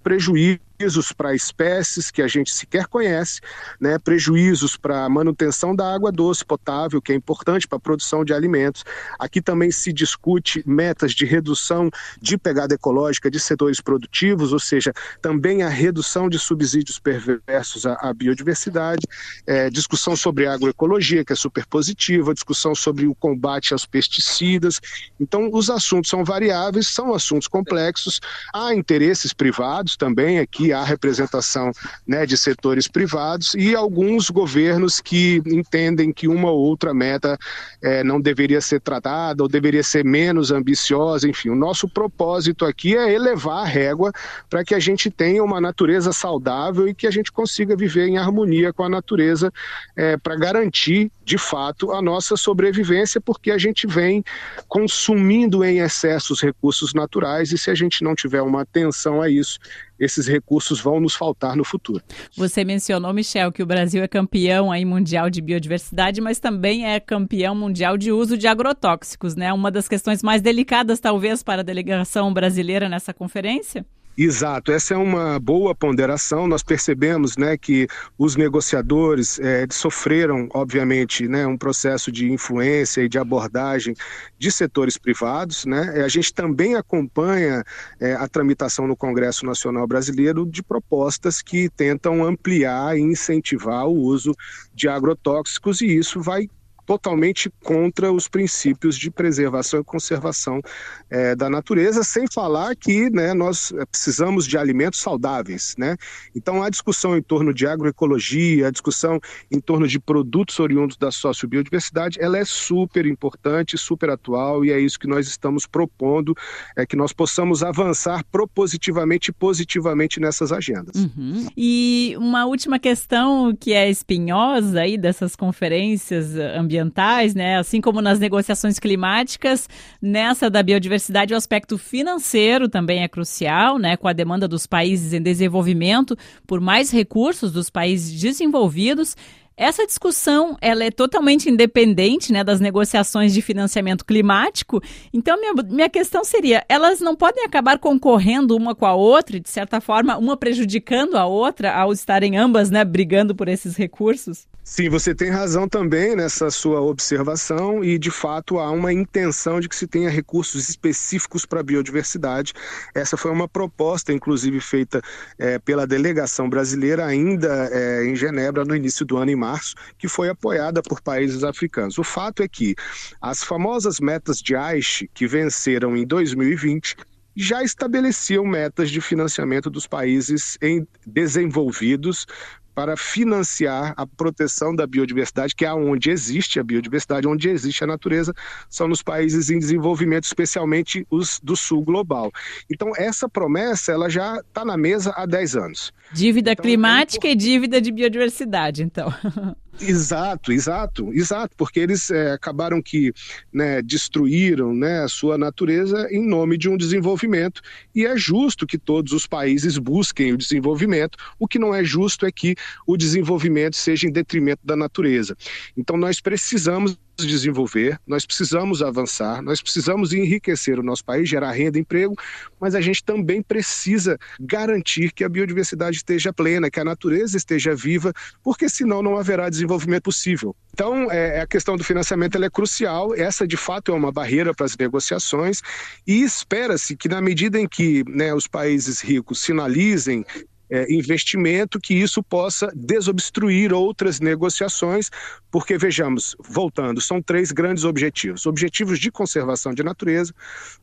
prejuízos 0.81 1.11
para 1.11 1.35
espécies 1.35 2.09
que 2.09 2.21
a 2.21 2.27
gente 2.27 2.51
sequer 2.51 2.87
conhece, 2.87 3.39
né, 3.79 3.99
prejuízos 3.99 4.75
para 4.75 5.05
a 5.05 5.09
manutenção 5.09 5.75
da 5.75 5.93
água 5.93 6.11
doce 6.11 6.43
potável, 6.43 7.01
que 7.01 7.11
é 7.11 7.15
importante 7.15 7.67
para 7.67 7.77
a 7.77 7.79
produção 7.79 8.25
de 8.25 8.33
alimentos. 8.33 8.83
Aqui 9.19 9.41
também 9.41 9.71
se 9.71 9.93
discute 9.93 10.63
metas 10.65 11.11
de 11.11 11.25
redução 11.25 11.89
de 12.19 12.37
pegada 12.37 12.73
ecológica 12.73 13.29
de 13.29 13.39
setores 13.39 13.79
produtivos, 13.79 14.53
ou 14.53 14.59
seja, 14.59 14.91
também 15.21 15.61
a 15.61 15.69
redução 15.69 16.27
de 16.27 16.39
subsídios 16.39 16.97
perversos 16.97 17.85
à, 17.85 18.11
biodiversidade, 18.13 19.05
é, 19.45 19.69
discussão 19.69 20.15
sobre 20.15 20.47
agroecologia, 20.47 21.23
que 21.23 21.33
é 21.33 21.35
super 21.35 21.65
positiva, 21.67 22.33
discussão 22.33 22.73
sobre 22.73 23.05
o 23.05 23.13
combate 23.13 23.73
aos 23.73 23.85
pesticidas. 23.85 24.81
Então, 25.19 25.49
os 25.53 25.69
assuntos 25.69 26.09
são 26.09 26.23
variáveis, 26.23 26.87
são 26.87 27.13
assuntos 27.13 27.47
complexos. 27.47 28.19
Há 28.53 28.73
interesses 28.73 29.31
privados 29.31 29.95
também, 29.95 30.39
aqui 30.39 30.70
há 30.73 30.83
representação 30.83 31.71
né, 32.07 32.25
de 32.25 32.37
setores 32.37 32.87
privados 32.87 33.53
e 33.55 33.75
alguns 33.75 34.29
governos 34.29 34.99
que 34.99 35.41
entendem 35.45 36.11
que 36.11 36.27
uma 36.27 36.51
ou 36.51 36.59
outra 36.59 36.93
meta 36.93 37.37
é, 37.81 38.03
não 38.03 38.19
deveria 38.19 38.61
ser 38.61 38.81
tratada 38.81 39.43
ou 39.43 39.49
deveria 39.49 39.83
ser 39.83 40.03
menos 40.03 40.51
ambiciosa. 40.51 41.27
Enfim, 41.27 41.49
o 41.49 41.55
nosso 41.55 41.87
propósito 41.87 42.65
aqui 42.65 42.95
é 42.95 43.13
elevar 43.13 43.63
a 43.63 43.67
régua 43.67 44.11
para 44.49 44.63
que 44.63 44.75
a 44.75 44.79
gente 44.79 45.09
tenha 45.09 45.43
uma 45.43 45.61
natureza 45.61 46.11
saudável 46.11 46.87
e 46.87 46.93
que 46.93 47.07
a 47.07 47.11
gente 47.11 47.31
consiga 47.31 47.75
viver 47.75 48.07
em 48.07 48.17
harmonia 48.17 48.73
com 48.73 48.83
a 48.83 48.89
natureza 48.89 49.51
é, 49.95 50.17
para 50.17 50.35
garantir, 50.35 51.11
de 51.23 51.37
fato, 51.37 51.91
a 51.91 52.01
nossa 52.01 52.35
sobrevivência, 52.35 53.21
porque 53.21 53.51
a 53.51 53.57
gente 53.57 53.87
vem 53.87 54.23
consumindo 54.67 55.63
em 55.63 55.79
excesso 55.79 56.33
os 56.33 56.41
recursos 56.41 56.93
naturais 56.93 57.51
e 57.51 57.57
se 57.57 57.69
a 57.69 57.75
gente 57.75 58.03
não 58.03 58.15
tiver 58.15 58.41
uma 58.41 58.61
atenção 58.61 59.21
a 59.21 59.29
isso, 59.29 59.59
esses 60.01 60.27
recursos 60.27 60.81
vão 60.81 60.99
nos 60.99 61.13
faltar 61.13 61.55
no 61.55 61.63
futuro. 61.63 62.03
Você 62.35 62.65
mencionou, 62.65 63.13
Michel, 63.13 63.51
que 63.51 63.61
o 63.61 63.65
Brasil 63.67 64.03
é 64.03 64.07
campeão 64.07 64.71
aí 64.71 64.83
mundial 64.83 65.29
de 65.29 65.39
biodiversidade, 65.39 66.19
mas 66.19 66.39
também 66.39 66.91
é 66.91 66.99
campeão 66.99 67.53
mundial 67.53 67.95
de 67.97 68.11
uso 68.11 68.35
de 68.35 68.47
agrotóxicos, 68.47 69.35
né? 69.35 69.53
Uma 69.53 69.69
das 69.69 69.87
questões 69.87 70.23
mais 70.23 70.41
delicadas, 70.41 70.99
talvez, 70.99 71.43
para 71.43 71.61
a 71.61 71.63
delegação 71.63 72.33
brasileira 72.33 72.89
nessa 72.89 73.13
conferência? 73.13 73.85
Exato, 74.17 74.73
essa 74.73 74.93
é 74.93 74.97
uma 74.97 75.39
boa 75.39 75.73
ponderação. 75.73 76.45
Nós 76.45 76.61
percebemos 76.61 77.37
né, 77.37 77.55
que 77.55 77.87
os 78.17 78.35
negociadores 78.35 79.39
é, 79.39 79.65
sofreram, 79.71 80.49
obviamente, 80.53 81.27
né, 81.29 81.47
um 81.47 81.57
processo 81.57 82.11
de 82.11 82.29
influência 82.29 83.01
e 83.01 83.09
de 83.09 83.17
abordagem 83.17 83.95
de 84.37 84.51
setores 84.51 84.97
privados. 84.97 85.65
Né? 85.65 86.03
A 86.03 86.09
gente 86.09 86.33
também 86.33 86.75
acompanha 86.75 87.63
é, 88.01 88.13
a 88.13 88.27
tramitação 88.27 88.85
no 88.85 88.97
Congresso 88.97 89.45
Nacional 89.45 89.87
Brasileiro 89.87 90.45
de 90.45 90.61
propostas 90.61 91.41
que 91.41 91.69
tentam 91.69 92.23
ampliar 92.25 92.97
e 92.97 93.01
incentivar 93.01 93.87
o 93.87 93.95
uso 93.95 94.35
de 94.73 94.89
agrotóxicos, 94.89 95.79
e 95.81 95.87
isso 95.87 96.21
vai 96.21 96.49
totalmente 96.91 97.49
contra 97.63 98.11
os 98.11 98.27
princípios 98.27 98.97
de 98.97 99.09
preservação 99.09 99.79
e 99.79 99.83
conservação 99.83 100.61
é, 101.09 101.33
da 101.33 101.49
natureza, 101.49 102.03
sem 102.03 102.25
falar 102.29 102.75
que 102.75 103.09
né, 103.09 103.33
nós 103.33 103.73
precisamos 103.89 104.45
de 104.45 104.57
alimentos 104.57 104.99
saudáveis. 104.99 105.73
Né? 105.77 105.95
Então, 106.35 106.61
a 106.61 106.69
discussão 106.69 107.15
em 107.15 107.21
torno 107.21 107.53
de 107.53 107.65
agroecologia, 107.65 108.67
a 108.67 108.71
discussão 108.71 109.21
em 109.49 109.61
torno 109.61 109.87
de 109.87 110.01
produtos 110.01 110.59
oriundos 110.59 110.97
da 110.97 111.11
sociobiodiversidade, 111.11 112.19
ela 112.19 112.37
é 112.37 112.43
super 112.43 113.05
importante, 113.05 113.77
super 113.77 114.09
atual, 114.09 114.65
e 114.65 114.71
é 114.73 114.77
isso 114.77 114.99
que 114.99 115.07
nós 115.07 115.29
estamos 115.29 115.65
propondo, 115.65 116.35
é 116.75 116.85
que 116.85 116.97
nós 116.97 117.13
possamos 117.13 117.63
avançar 117.63 118.21
propositivamente 118.29 119.29
e 119.29 119.33
positivamente 119.33 120.19
nessas 120.19 120.51
agendas. 120.51 120.95
Uhum. 120.95 121.47
E 121.55 122.15
uma 122.17 122.45
última 122.45 122.77
questão 122.77 123.55
que 123.57 123.71
é 123.71 123.89
espinhosa 123.89 124.81
aí 124.81 124.97
dessas 124.97 125.37
conferências 125.37 126.35
ambientais 126.35 126.80
ambientais, 126.81 127.33
né? 127.33 127.57
Assim 127.57 127.79
como 127.81 128.01
nas 128.01 128.19
negociações 128.19 128.79
climáticas, 128.79 129.67
nessa 130.01 130.49
da 130.49 130.61
biodiversidade 130.61 131.33
o 131.33 131.37
aspecto 131.37 131.77
financeiro 131.77 132.67
também 132.67 133.03
é 133.03 133.07
crucial, 133.07 133.77
né? 133.77 133.97
Com 133.97 134.07
a 134.07 134.13
demanda 134.13 134.47
dos 134.47 134.67
países 134.67 135.13
em 135.13 135.21
desenvolvimento 135.21 136.17
por 136.45 136.59
mais 136.59 136.91
recursos 136.91 137.51
dos 137.51 137.69
países 137.69 138.19
desenvolvidos. 138.19 139.15
Essa 139.57 139.85
discussão 139.85 140.57
ela 140.59 140.83
é 140.83 140.89
totalmente 140.89 141.49
independente 141.49 142.31
né, 142.31 142.43
das 142.43 142.59
negociações 142.59 143.31
de 143.33 143.43
financiamento 143.43 144.03
climático. 144.03 144.81
Então, 145.13 145.39
minha, 145.39 145.53
minha 145.69 145.89
questão 145.89 146.23
seria: 146.23 146.65
elas 146.67 146.99
não 146.99 147.15
podem 147.15 147.43
acabar 147.43 147.77
concorrendo 147.77 148.55
uma 148.55 148.73
com 148.73 148.85
a 148.85 148.95
outra, 148.95 149.39
de 149.39 149.49
certa 149.49 149.79
forma, 149.79 150.17
uma 150.17 150.35
prejudicando 150.35 151.15
a 151.15 151.25
outra 151.25 151.75
ao 151.75 151.91
estarem 151.93 152.37
ambas 152.37 152.71
né, 152.71 152.83
brigando 152.83 153.35
por 153.35 153.47
esses 153.47 153.75
recursos? 153.75 154.47
Sim, 154.63 154.89
você 154.89 155.13
tem 155.15 155.31
razão 155.31 155.67
também 155.67 156.15
nessa 156.15 156.51
sua 156.51 156.81
observação 156.81 157.83
e, 157.83 157.97
de 157.97 158.11
fato, 158.11 158.59
há 158.59 158.69
uma 158.69 158.93
intenção 158.93 159.59
de 159.59 159.67
que 159.67 159.75
se 159.75 159.87
tenha 159.87 160.09
recursos 160.09 160.69
específicos 160.69 161.47
para 161.47 161.61
a 161.61 161.63
biodiversidade. 161.63 162.53
Essa 162.93 163.17
foi 163.17 163.31
uma 163.31 163.47
proposta, 163.47 164.13
inclusive, 164.13 164.61
feita 164.61 165.01
é, 165.39 165.57
pela 165.57 165.87
delegação 165.87 166.47
brasileira 166.47 167.05
ainda 167.05 167.69
é, 167.71 168.05
em 168.05 168.15
Genebra 168.15 168.63
no 168.63 168.75
início 168.75 169.03
do 169.03 169.17
ano, 169.17 169.31
em 169.31 169.35
março, 169.35 169.73
que 169.97 170.07
foi 170.07 170.29
apoiada 170.29 170.81
por 170.83 171.01
países 171.01 171.43
africanos. 171.43 171.97
O 171.97 172.03
fato 172.03 172.43
é 172.43 172.47
que 172.47 172.75
as 173.19 173.43
famosas 173.43 173.99
metas 173.99 174.37
de 174.37 174.55
Aichi, 174.55 175.09
que 175.11 175.25
venceram 175.25 175.97
em 175.97 176.05
2020, 176.05 176.95
já 177.35 177.63
estabeleciam 177.63 178.45
metas 178.45 178.91
de 178.91 178.99
financiamento 178.99 179.69
dos 179.69 179.87
países 179.87 180.57
desenvolvidos 181.05 182.27
para 182.73 182.95
financiar 182.95 183.93
a 183.97 184.05
proteção 184.05 184.75
da 184.75 184.87
biodiversidade, 184.87 185.55
que 185.55 185.65
é 185.65 185.73
onde 185.73 186.09
existe 186.09 186.59
a 186.59 186.63
biodiversidade, 186.63 187.27
onde 187.27 187.49
existe 187.49 187.83
a 187.83 187.87
natureza, 187.87 188.33
são 188.69 188.87
nos 188.87 189.01
países 189.01 189.49
em 189.49 189.59
desenvolvimento, 189.59 190.23
especialmente 190.23 191.05
os 191.09 191.39
do 191.39 191.55
sul 191.55 191.83
global. 191.83 192.31
Então, 192.69 192.91
essa 192.95 193.27
promessa 193.27 193.91
ela 193.91 194.09
já 194.09 194.37
está 194.39 194.63
na 194.63 194.77
mesa 194.77 195.13
há 195.15 195.25
10 195.25 195.55
anos. 195.55 195.93
Dívida 196.13 196.51
então, 196.51 196.63
climática 196.63 197.27
é... 197.27 197.31
e 197.31 197.35
dívida 197.35 197.81
de 197.81 197.91
biodiversidade, 197.91 198.83
então. 198.83 199.13
Exato, 199.79 200.51
exato, 200.51 201.13
exato, 201.13 201.55
porque 201.57 201.79
eles 201.79 202.11
é, 202.11 202.33
acabaram 202.33 202.81
que 202.81 203.13
né, 203.51 203.81
destruíram 203.81 204.73
né, 204.73 205.03
a 205.03 205.07
sua 205.07 205.37
natureza 205.37 206.07
em 206.11 206.27
nome 206.27 206.57
de 206.57 206.69
um 206.69 206.77
desenvolvimento 206.77 207.61
e 207.95 208.05
é 208.05 208.15
justo 208.17 208.67
que 208.67 208.77
todos 208.77 209.13
os 209.13 209.25
países 209.25 209.77
busquem 209.77 210.33
o 210.33 210.37
desenvolvimento. 210.37 211.17
O 211.39 211.47
que 211.47 211.57
não 211.57 211.73
é 211.73 211.83
justo 211.83 212.25
é 212.25 212.31
que 212.31 212.55
o 212.85 212.97
desenvolvimento 212.97 213.75
seja 213.75 214.07
em 214.07 214.11
detrimento 214.11 214.61
da 214.63 214.75
natureza. 214.75 215.35
Então 215.75 215.97
nós 215.97 216.19
precisamos 216.19 216.97
desenvolver, 217.17 217.99
nós 218.07 218.25
precisamos 218.25 218.81
avançar, 218.81 219.43
nós 219.43 219.61
precisamos 219.61 220.11
enriquecer 220.11 220.79
o 220.79 220.83
nosso 220.83 221.05
país, 221.05 221.29
gerar 221.29 221.51
renda 221.51 221.77
e 221.77 221.81
emprego, 221.81 222.15
mas 222.59 222.73
a 222.73 222.81
gente 222.81 223.03
também 223.03 223.43
precisa 223.43 224.17
garantir 224.39 225.11
que 225.11 225.23
a 225.23 225.29
biodiversidade 225.29 225.97
esteja 225.97 226.33
plena, 226.33 226.71
que 226.71 226.79
a 226.79 226.85
natureza 226.85 227.37
esteja 227.37 227.75
viva, 227.75 228.11
porque 228.43 228.67
senão 228.67 229.03
não 229.03 229.17
haverá 229.17 229.49
desenvolvimento 229.49 229.60
possível. 230.01 230.55
Então, 230.73 231.11
é, 231.11 231.41
a 231.41 231.47
questão 231.47 231.75
do 231.75 231.83
financiamento 231.83 232.41
é 232.41 232.49
crucial, 232.49 233.13
essa 233.13 233.47
de 233.47 233.57
fato 233.57 233.91
é 233.91 233.95
uma 233.95 234.11
barreira 234.11 234.53
para 234.53 234.65
as 234.65 234.77
negociações 234.77 235.61
e 236.07 236.23
espera-se 236.23 236.95
que 236.95 237.09
na 237.09 237.21
medida 237.21 237.59
em 237.59 237.67
que 237.67 238.03
né, 238.07 238.33
os 238.33 238.47
países 238.47 239.01
ricos 239.01 239.41
sinalizem 239.41 240.25
é, 240.71 240.91
investimento, 240.91 241.81
que 241.81 241.93
isso 241.93 242.23
possa 242.23 242.71
desobstruir 242.73 243.73
outras 243.73 244.21
negociações, 244.21 245.09
porque 245.51 245.77
vejamos, 245.77 246.33
voltando, 246.39 247.01
são 247.01 247.21
três 247.21 247.51
grandes 247.51 247.83
objetivos: 247.83 248.45
objetivos 248.45 248.97
de 248.97 249.11
conservação 249.11 249.73
de 249.73 249.83
natureza, 249.83 250.33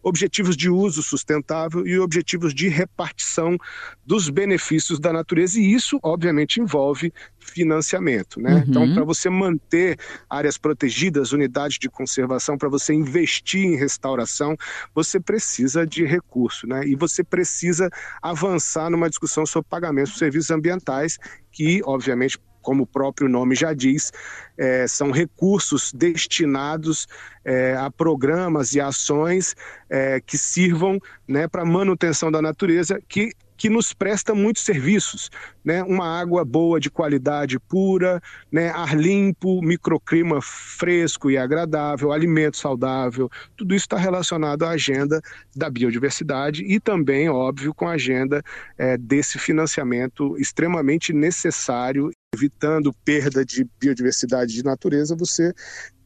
objetivos 0.02 0.54
de 0.54 0.68
uso 0.68 1.02
sustentável 1.02 1.86
e 1.86 1.98
objetivos 1.98 2.52
de 2.52 2.68
repartição 2.68 3.56
dos 4.04 4.28
benefícios 4.28 5.00
da 5.00 5.10
natureza, 5.10 5.58
e 5.58 5.72
isso, 5.72 5.98
obviamente, 6.02 6.60
envolve 6.60 7.10
financiamento. 7.50 8.40
Né? 8.40 8.54
Uhum. 8.54 8.64
Então, 8.66 8.94
para 8.94 9.04
você 9.04 9.28
manter 9.28 9.98
áreas 10.28 10.58
protegidas, 10.58 11.32
unidades 11.32 11.78
de 11.78 11.88
conservação, 11.88 12.56
para 12.56 12.68
você 12.68 12.92
investir 12.92 13.64
em 13.64 13.76
restauração, 13.76 14.56
você 14.94 15.18
precisa 15.18 15.86
de 15.86 16.04
recurso, 16.04 16.66
né? 16.66 16.86
e 16.86 16.94
você 16.94 17.24
precisa 17.24 17.90
avançar 18.22 18.90
numa 18.90 19.08
discussão 19.08 19.44
sobre 19.46 19.68
pagamentos 19.68 20.12
por 20.12 20.18
serviços 20.18 20.50
ambientais, 20.50 21.18
que, 21.50 21.80
obviamente, 21.84 22.38
como 22.68 22.82
o 22.82 22.86
próprio 22.86 23.28
nome 23.28 23.54
já 23.54 23.72
diz, 23.72 24.12
é, 24.58 24.86
são 24.86 25.10
recursos 25.10 25.90
destinados 25.92 27.06
é, 27.44 27.74
a 27.74 27.90
programas 27.90 28.74
e 28.74 28.80
ações 28.80 29.56
é, 29.88 30.20
que 30.20 30.36
sirvam 30.36 31.00
né, 31.26 31.48
para 31.48 31.64
manutenção 31.64 32.30
da 32.30 32.42
natureza, 32.42 33.00
que 33.08 33.32
que 33.58 33.68
nos 33.68 33.92
presta 33.92 34.34
muitos 34.34 34.62
serviços, 34.64 35.28
né? 35.64 35.82
Uma 35.82 36.06
água 36.18 36.44
boa 36.44 36.78
de 36.78 36.88
qualidade 36.88 37.58
pura, 37.58 38.22
né? 38.50 38.70
Ar 38.70 38.96
limpo, 38.96 39.60
microclima 39.60 40.40
fresco 40.40 41.28
e 41.28 41.36
agradável, 41.36 42.12
alimento 42.12 42.56
saudável, 42.56 43.28
tudo 43.56 43.74
isso 43.74 43.84
está 43.84 43.98
relacionado 43.98 44.62
à 44.62 44.70
agenda 44.70 45.20
da 45.54 45.68
biodiversidade 45.68 46.62
e 46.64 46.78
também, 46.78 47.28
óbvio, 47.28 47.74
com 47.74 47.88
a 47.88 47.92
agenda 47.92 48.40
é, 48.78 48.96
desse 48.96 49.38
financiamento 49.38 50.38
extremamente 50.38 51.12
necessário 51.12 52.10
evitando 52.34 52.92
perda 53.04 53.44
de 53.44 53.66
biodiversidade 53.80 54.52
de 54.52 54.62
natureza, 54.62 55.16
você 55.16 55.52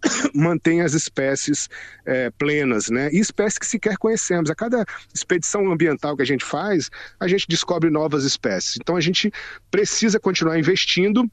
mantém 0.34 0.80
as 0.80 0.94
espécies 0.94 1.68
é, 2.04 2.30
plenas, 2.30 2.88
né? 2.90 3.10
E 3.12 3.18
espécies 3.18 3.58
que 3.58 3.66
sequer 3.66 3.96
conhecemos. 3.96 4.50
A 4.50 4.54
cada 4.54 4.84
expedição 5.14 5.70
ambiental 5.70 6.16
que 6.16 6.22
a 6.22 6.26
gente 6.26 6.44
faz, 6.44 6.90
a 7.20 7.28
gente 7.28 7.46
descobre 7.48 7.90
novas 7.90 8.24
espécies. 8.24 8.76
Então 8.80 8.96
a 8.96 9.00
gente 9.00 9.32
precisa 9.70 10.18
continuar 10.18 10.58
investindo 10.58 11.30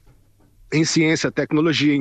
em 0.71 0.85
ciência, 0.85 1.31
tecnologia, 1.31 1.99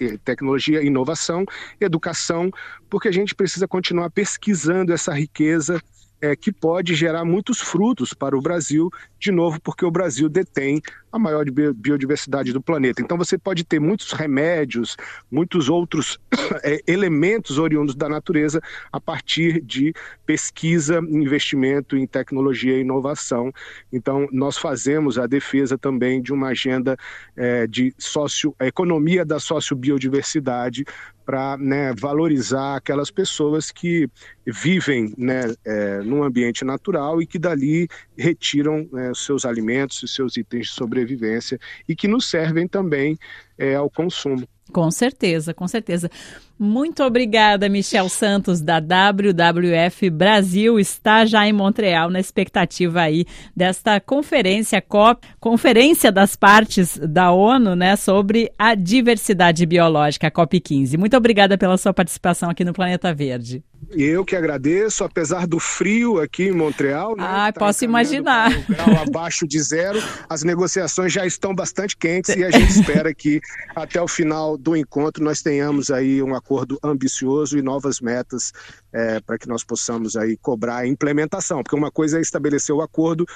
é, 0.00 0.16
tecnologia, 0.24 0.82
inovação, 0.82 1.44
educação, 1.80 2.50
porque 2.90 3.08
a 3.08 3.12
gente 3.12 3.34
precisa 3.34 3.68
continuar 3.68 4.10
pesquisando 4.10 4.92
essa 4.92 5.14
riqueza 5.14 5.80
é, 6.22 6.36
que 6.36 6.52
pode 6.52 6.94
gerar 6.94 7.24
muitos 7.24 7.60
frutos 7.60 8.14
para 8.14 8.38
o 8.38 8.40
Brasil, 8.40 8.88
de 9.18 9.32
novo, 9.32 9.60
porque 9.60 9.84
o 9.84 9.90
Brasil 9.90 10.28
detém 10.28 10.80
a 11.10 11.18
maior 11.18 11.44
biodiversidade 11.74 12.52
do 12.52 12.62
planeta. 12.62 13.02
Então 13.02 13.18
você 13.18 13.36
pode 13.36 13.64
ter 13.64 13.80
muitos 13.80 14.12
remédios, 14.12 14.96
muitos 15.30 15.68
outros 15.68 16.18
é, 16.62 16.80
elementos 16.86 17.58
oriundos 17.58 17.96
da 17.96 18.08
natureza 18.08 18.60
a 18.92 19.00
partir 19.00 19.60
de 19.60 19.92
pesquisa, 20.24 21.00
investimento 21.08 21.96
em 21.96 22.06
tecnologia 22.06 22.78
e 22.78 22.80
inovação. 22.80 23.52
Então 23.92 24.28
nós 24.30 24.56
fazemos 24.56 25.18
a 25.18 25.26
defesa 25.26 25.76
também 25.76 26.22
de 26.22 26.32
uma 26.32 26.48
agenda 26.48 26.96
é, 27.36 27.66
de 27.66 27.92
socio, 27.98 28.54
economia 28.60 29.24
da 29.24 29.40
sociobiodiversidade 29.40 30.84
para 31.24 31.56
né, 31.56 31.92
valorizar 31.94 32.76
aquelas 32.76 33.10
pessoas 33.10 33.70
que 33.70 34.08
vivem 34.46 35.14
né, 35.16 35.54
é, 35.64 36.00
num 36.02 36.22
ambiente 36.22 36.64
natural 36.64 37.20
e 37.22 37.26
que 37.26 37.38
dali 37.38 37.88
retiram 38.16 38.88
né, 38.92 39.12
seus 39.14 39.44
alimentos, 39.44 40.02
os 40.02 40.14
seus 40.14 40.36
itens 40.36 40.66
de 40.66 40.72
sobrevivência 40.72 41.58
e 41.88 41.94
que 41.94 42.08
nos 42.08 42.28
servem 42.28 42.66
também 42.66 43.16
é, 43.56 43.74
ao 43.74 43.88
consumo. 43.88 44.46
Com 44.72 44.90
certeza, 44.90 45.52
com 45.52 45.68
certeza. 45.68 46.10
Muito 46.58 47.02
obrigada, 47.02 47.68
Michel 47.68 48.08
Santos, 48.08 48.60
da 48.60 48.78
WWF 48.78 50.08
Brasil, 50.10 50.78
está 50.78 51.26
já 51.26 51.46
em 51.46 51.52
Montreal 51.52 52.08
na 52.08 52.20
expectativa 52.20 53.00
aí 53.00 53.26
desta 53.54 54.00
conferência 54.00 54.80
COP, 54.80 55.26
Conferência 55.40 56.12
das 56.12 56.36
Partes 56.36 56.98
da 56.98 57.32
ONU, 57.32 57.74
né, 57.74 57.96
sobre 57.96 58.52
a 58.58 58.74
diversidade 58.74 59.66
biológica, 59.66 60.28
a 60.28 60.30
COP 60.30 60.60
15. 60.60 60.96
Muito 60.96 61.16
obrigada 61.16 61.58
pela 61.58 61.76
sua 61.76 61.92
participação 61.92 62.48
aqui 62.48 62.64
no 62.64 62.72
Planeta 62.72 63.12
Verde. 63.12 63.62
Eu 63.90 64.24
que 64.24 64.36
agradeço, 64.36 65.04
apesar 65.04 65.46
do 65.46 65.58
frio 65.58 66.20
aqui 66.20 66.44
em 66.44 66.52
Montreal. 66.52 67.16
Né, 67.16 67.24
ah, 67.26 67.52
tá 67.52 67.58
posso 67.58 67.84
imaginar. 67.84 68.50
Um 68.50 68.74
grau 68.74 69.02
abaixo 69.02 69.46
de 69.46 69.60
zero, 69.60 69.98
as 70.28 70.42
negociações 70.42 71.12
já 71.12 71.26
estão 71.26 71.54
bastante 71.54 71.96
quentes 71.96 72.34
e 72.34 72.44
a 72.44 72.50
gente 72.50 72.70
espera 72.70 73.12
que 73.14 73.40
até 73.74 74.00
o 74.00 74.08
final 74.08 74.56
do 74.56 74.76
encontro 74.76 75.22
nós 75.22 75.42
tenhamos 75.42 75.90
aí 75.90 76.22
um 76.22 76.34
acordo 76.34 76.78
ambicioso 76.82 77.58
e 77.58 77.62
novas 77.62 78.00
metas 78.00 78.52
é, 78.92 79.20
para 79.20 79.38
que 79.38 79.48
nós 79.48 79.64
possamos 79.64 80.16
aí 80.16 80.36
cobrar 80.36 80.78
a 80.78 80.86
implementação, 80.86 81.62
porque 81.62 81.76
uma 81.76 81.90
coisa 81.90 82.18
é 82.18 82.20
estabelecer 82.20 82.74
o 82.74 82.82
acordo, 82.82 83.26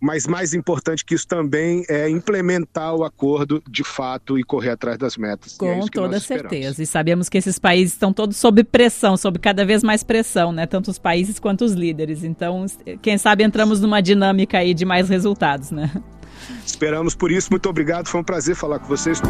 mas 0.00 0.26
mais 0.26 0.54
importante 0.54 1.04
que 1.04 1.14
isso 1.14 1.26
também 1.26 1.84
é 1.88 2.08
implementar 2.08 2.94
o 2.94 3.04
acordo 3.04 3.62
de 3.68 3.84
fato 3.84 4.38
e 4.38 4.42
correr 4.42 4.70
atrás 4.70 4.96
das 4.96 5.16
metas. 5.16 5.54
É 5.54 5.58
Com 5.58 5.70
é 5.70 5.80
toda 5.92 6.18
certeza. 6.18 6.82
E 6.82 6.86
sabemos 6.86 7.28
que 7.28 7.36
esses 7.36 7.58
países 7.58 7.92
estão 7.92 8.12
todos 8.12 8.36
sob 8.36 8.64
pressão, 8.64 9.16
sob 9.16 9.38
cada 9.38 9.64
vez 9.64 9.82
mais 9.82 10.02
pressão, 10.02 10.52
né? 10.52 10.66
Tanto 10.66 10.90
os 10.90 10.98
países 10.98 11.38
quanto 11.38 11.64
os 11.64 11.72
líderes. 11.72 12.24
Então, 12.24 12.64
quem 13.02 13.18
sabe 13.18 13.44
entramos 13.44 13.80
numa 13.80 14.00
dinâmica 14.00 14.58
aí 14.58 14.72
de 14.72 14.84
mais 14.84 15.08
resultados, 15.08 15.70
né? 15.70 15.90
Esperamos 16.64 17.14
por 17.14 17.30
isso. 17.30 17.48
Muito 17.50 17.68
obrigado. 17.68 18.08
Foi 18.08 18.20
um 18.20 18.24
prazer 18.24 18.56
falar 18.56 18.78
com 18.78 18.86
vocês. 18.86 19.20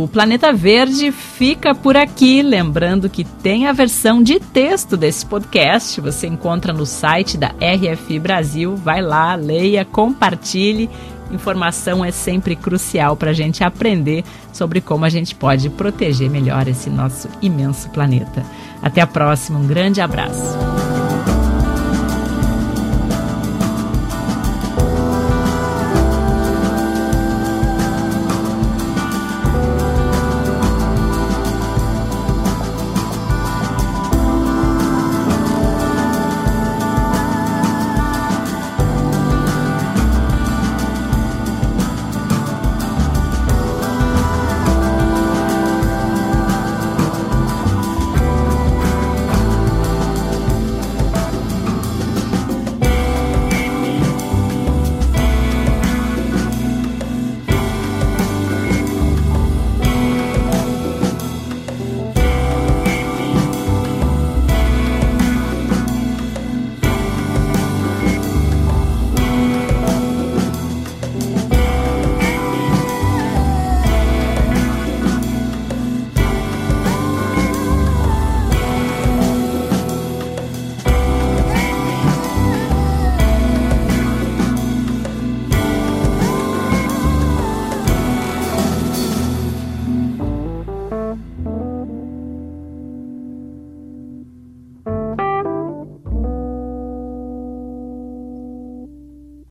O 0.00 0.08
Planeta 0.08 0.50
Verde 0.50 1.12
fica 1.12 1.74
por 1.74 1.94
aqui. 1.94 2.40
Lembrando 2.40 3.10
que 3.10 3.22
tem 3.22 3.66
a 3.66 3.72
versão 3.72 4.22
de 4.22 4.40
texto 4.40 4.96
desse 4.96 5.26
podcast. 5.26 6.00
Você 6.00 6.26
encontra 6.26 6.72
no 6.72 6.86
site 6.86 7.36
da 7.36 7.48
RFI 7.48 8.18
Brasil. 8.18 8.74
Vai 8.76 9.02
lá, 9.02 9.34
leia, 9.34 9.84
compartilhe. 9.84 10.88
Informação 11.30 12.02
é 12.02 12.10
sempre 12.10 12.56
crucial 12.56 13.14
para 13.14 13.28
a 13.28 13.34
gente 13.34 13.62
aprender 13.62 14.24
sobre 14.54 14.80
como 14.80 15.04
a 15.04 15.10
gente 15.10 15.34
pode 15.34 15.68
proteger 15.68 16.30
melhor 16.30 16.66
esse 16.66 16.88
nosso 16.88 17.28
imenso 17.42 17.90
planeta. 17.90 18.42
Até 18.82 19.02
a 19.02 19.06
próxima, 19.06 19.58
um 19.58 19.66
grande 19.66 20.00
abraço. 20.00 20.89